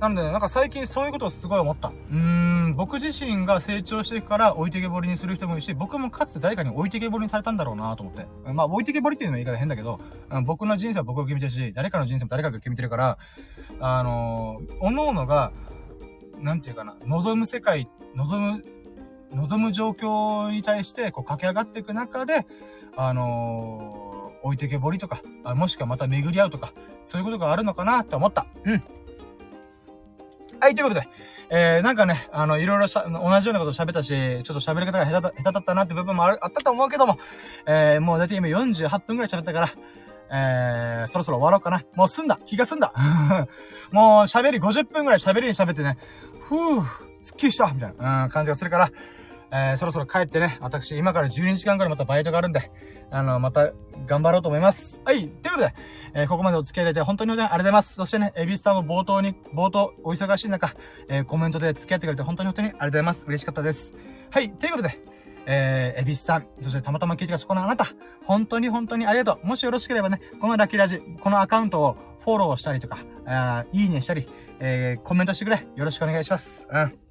[0.00, 1.88] なので、ね、なんか最近そういうことをすごい思った。
[1.88, 8.26] うーん、僕自身が成長していくから置いてけぼりにする人もいるし、僕もかつて誰かに置いてけぼりにされたんだろうなと思って。
[8.52, 10.00] まあ、置いてけぼりっていうのは言い方変だけど、
[10.44, 13.18] 僕の人生は僕が決めてるし、誰かの人生も誰かが決めてるから、
[13.80, 15.52] あのー、各々が、
[16.38, 18.64] なんていうかな、望む世界、望む
[19.32, 22.46] 望む状況に対して、こう、駆け上がっていく中で、
[22.96, 26.72] あのー、置いてけぼりとか、あもしくはまた巡り合うとか、
[27.02, 28.46] そういうことがあるのかなって思った。
[28.64, 28.82] うん。
[30.60, 31.08] はい、ということで、
[31.50, 37.18] えー、なんかね、あの、いろいろしゃ、同じようなこと喋ったし、ちょっと喋り方が下手だ、下手だったなって部分もある、あったと思うけども、
[37.66, 39.70] えー、もうだいたい今48分くらい喋ったから、
[40.30, 41.84] えー、そろそろ終わろうかな。
[41.94, 42.92] もう済んだ気が済んだ
[43.92, 45.96] もう喋り50分くらい喋りに喋ってね、
[46.40, 46.84] ふぅ、
[47.22, 48.90] すっきりしたみたいな、うん、感じがするから、
[49.50, 52.70] えー、そろそろ帰ってね、私、今から12時間くらいまたバイトがあるんで、
[53.10, 53.72] あの、また、
[54.06, 55.00] 頑張ろうと思います。
[55.04, 55.28] はい。
[55.28, 55.74] ということで、
[56.14, 57.94] えー、ここまでお付き合いいただいて本当にありがとうございます。
[57.94, 60.74] そしてね、エビスさんも冒頭に、冒頭、お忙しい中、
[61.08, 63.24] えー、コメントで付き合ってくれて本当に本当にありがとうございます。
[63.26, 63.94] 嬉しかったです。
[64.30, 64.50] はい。
[64.50, 65.00] ということで、
[65.46, 67.86] えー、エビスさん、そしてたまたま聞いてくそこのあなた、
[68.24, 69.46] 本当に本当にありがとう。
[69.46, 74.28] もしよろしければね、このラッキーラジ、このアカウントをフォローしたりとか、あいいねしたり、
[74.60, 75.66] えー、コメントしてくれ。
[75.74, 76.66] よろしくお願いします。
[76.70, 77.07] うん。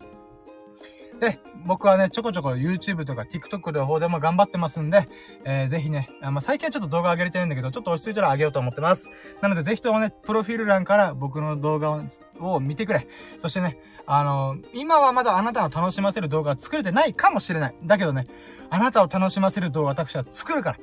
[1.19, 5.09] で、僕はね、ちょこちょこ YouTube とか TikTok の方でも頑張ってますんで、
[5.43, 9.09] えー、ぜひね、あまあ、最近はちょっと動画上げれてないんだけど、ちょっと落ち着いたら上げようと思ってます。
[9.41, 11.99] なので、ぜひともね、プロフィール欄から僕の動画
[12.39, 13.07] を見てくれ。
[13.39, 17.75] そしてね、あのー、今はまだあなたを楽しませる動画は作れてないかもしれない。
[17.83, 18.27] だけどね、
[18.69, 20.77] あなたを楽しませる動画私は作るから。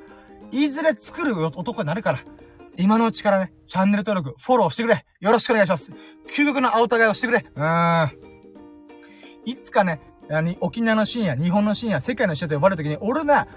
[0.51, 2.19] いずれ作る男になるから。
[2.77, 5.05] 今のうちからね、チャンネル登録、フォローしてくれ。
[5.21, 5.91] よろしくお願いします。
[6.27, 7.45] 究極の青互いをしてくれ。
[7.55, 8.25] うーん。
[9.45, 10.01] いつかね、
[10.59, 13.47] 沖縄の深夜、日本の深夜、世界の深夜と呼ばれるときに、俺が、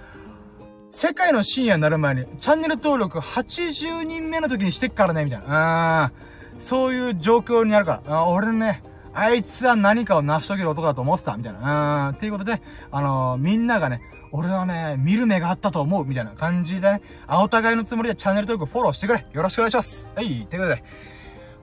[0.90, 6.04] 世界の深夜になる前に、チャンネル登録80人目の時にしてっからね、みたいな。
[6.04, 6.12] あ
[6.58, 8.16] そういう状況になるから。
[8.16, 8.82] あ俺ね、
[9.14, 12.08] あいつは何かを成し遂げる男だと思ってた、みたいな。
[12.08, 12.14] うん。
[12.16, 14.00] っていうことで、あのー、みんながね、
[14.32, 19.26] 俺はね、見る目があったと思う、みたいな感じでね、あお互いのつもりでチャンネル登録フォローしてくれ。
[19.32, 20.08] よろしくお願いします。
[20.14, 20.84] はい、ということで、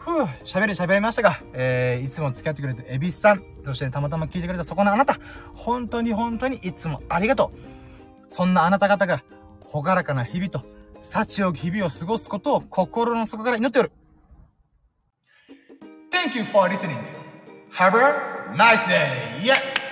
[0.05, 5.17] ふぅ、喋り喋りましたが、えー、いつも付き合ってくれてエビスさん、そしてたまたま聞いてくれたそこのあなた、
[5.55, 8.31] 本当に本当にいつもありがとう。
[8.31, 9.23] そんなあなた方が、
[9.61, 10.63] ほがらかな日々と、
[11.01, 13.91] 幸よき日々を過ごすことを心の底から祈っておる。
[16.11, 16.99] Thank you for listening.
[17.73, 19.41] Have a nice day.
[19.41, 19.84] Yeah!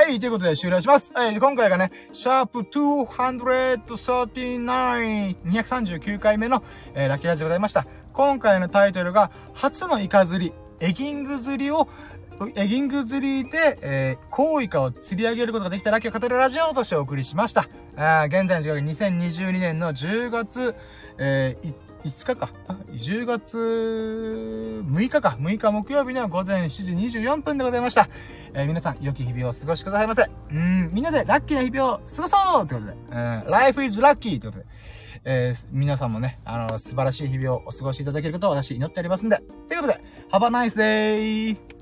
[0.00, 1.12] はい、ということで終了します。
[1.14, 6.62] はい、今回がね、シャープ239、239回目の、
[6.94, 7.86] えー、ラッキーラジでございました。
[8.14, 11.86] 今回のタイトルが、初のイカ釣り、エギング釣りを、
[12.54, 17.68] エギング釣りで、えー、コウイカを釣り上げることができたラッキーを語るラジオとしてお送りしました。
[17.98, 20.74] あ現在の時刻2022年の10月、
[21.18, 21.74] えー、
[22.04, 22.50] 5日か。
[22.88, 25.36] 10月6日か。
[25.40, 28.08] 6日木曜日の午前7時24分でございました。
[28.54, 30.30] えー、皆さん、良き日々をお過ごしくださいませ。
[30.50, 34.66] うん、みんなでラッキーな日々を過ごそうってことで、うん、life is lucky ってことで、
[35.24, 39.42] えー、皆さんもね、あの、素晴らしい日々をお過ごしいただけることを私祈っておりますんで。
[39.68, 40.00] ということで、
[40.32, 41.79] have a nice day!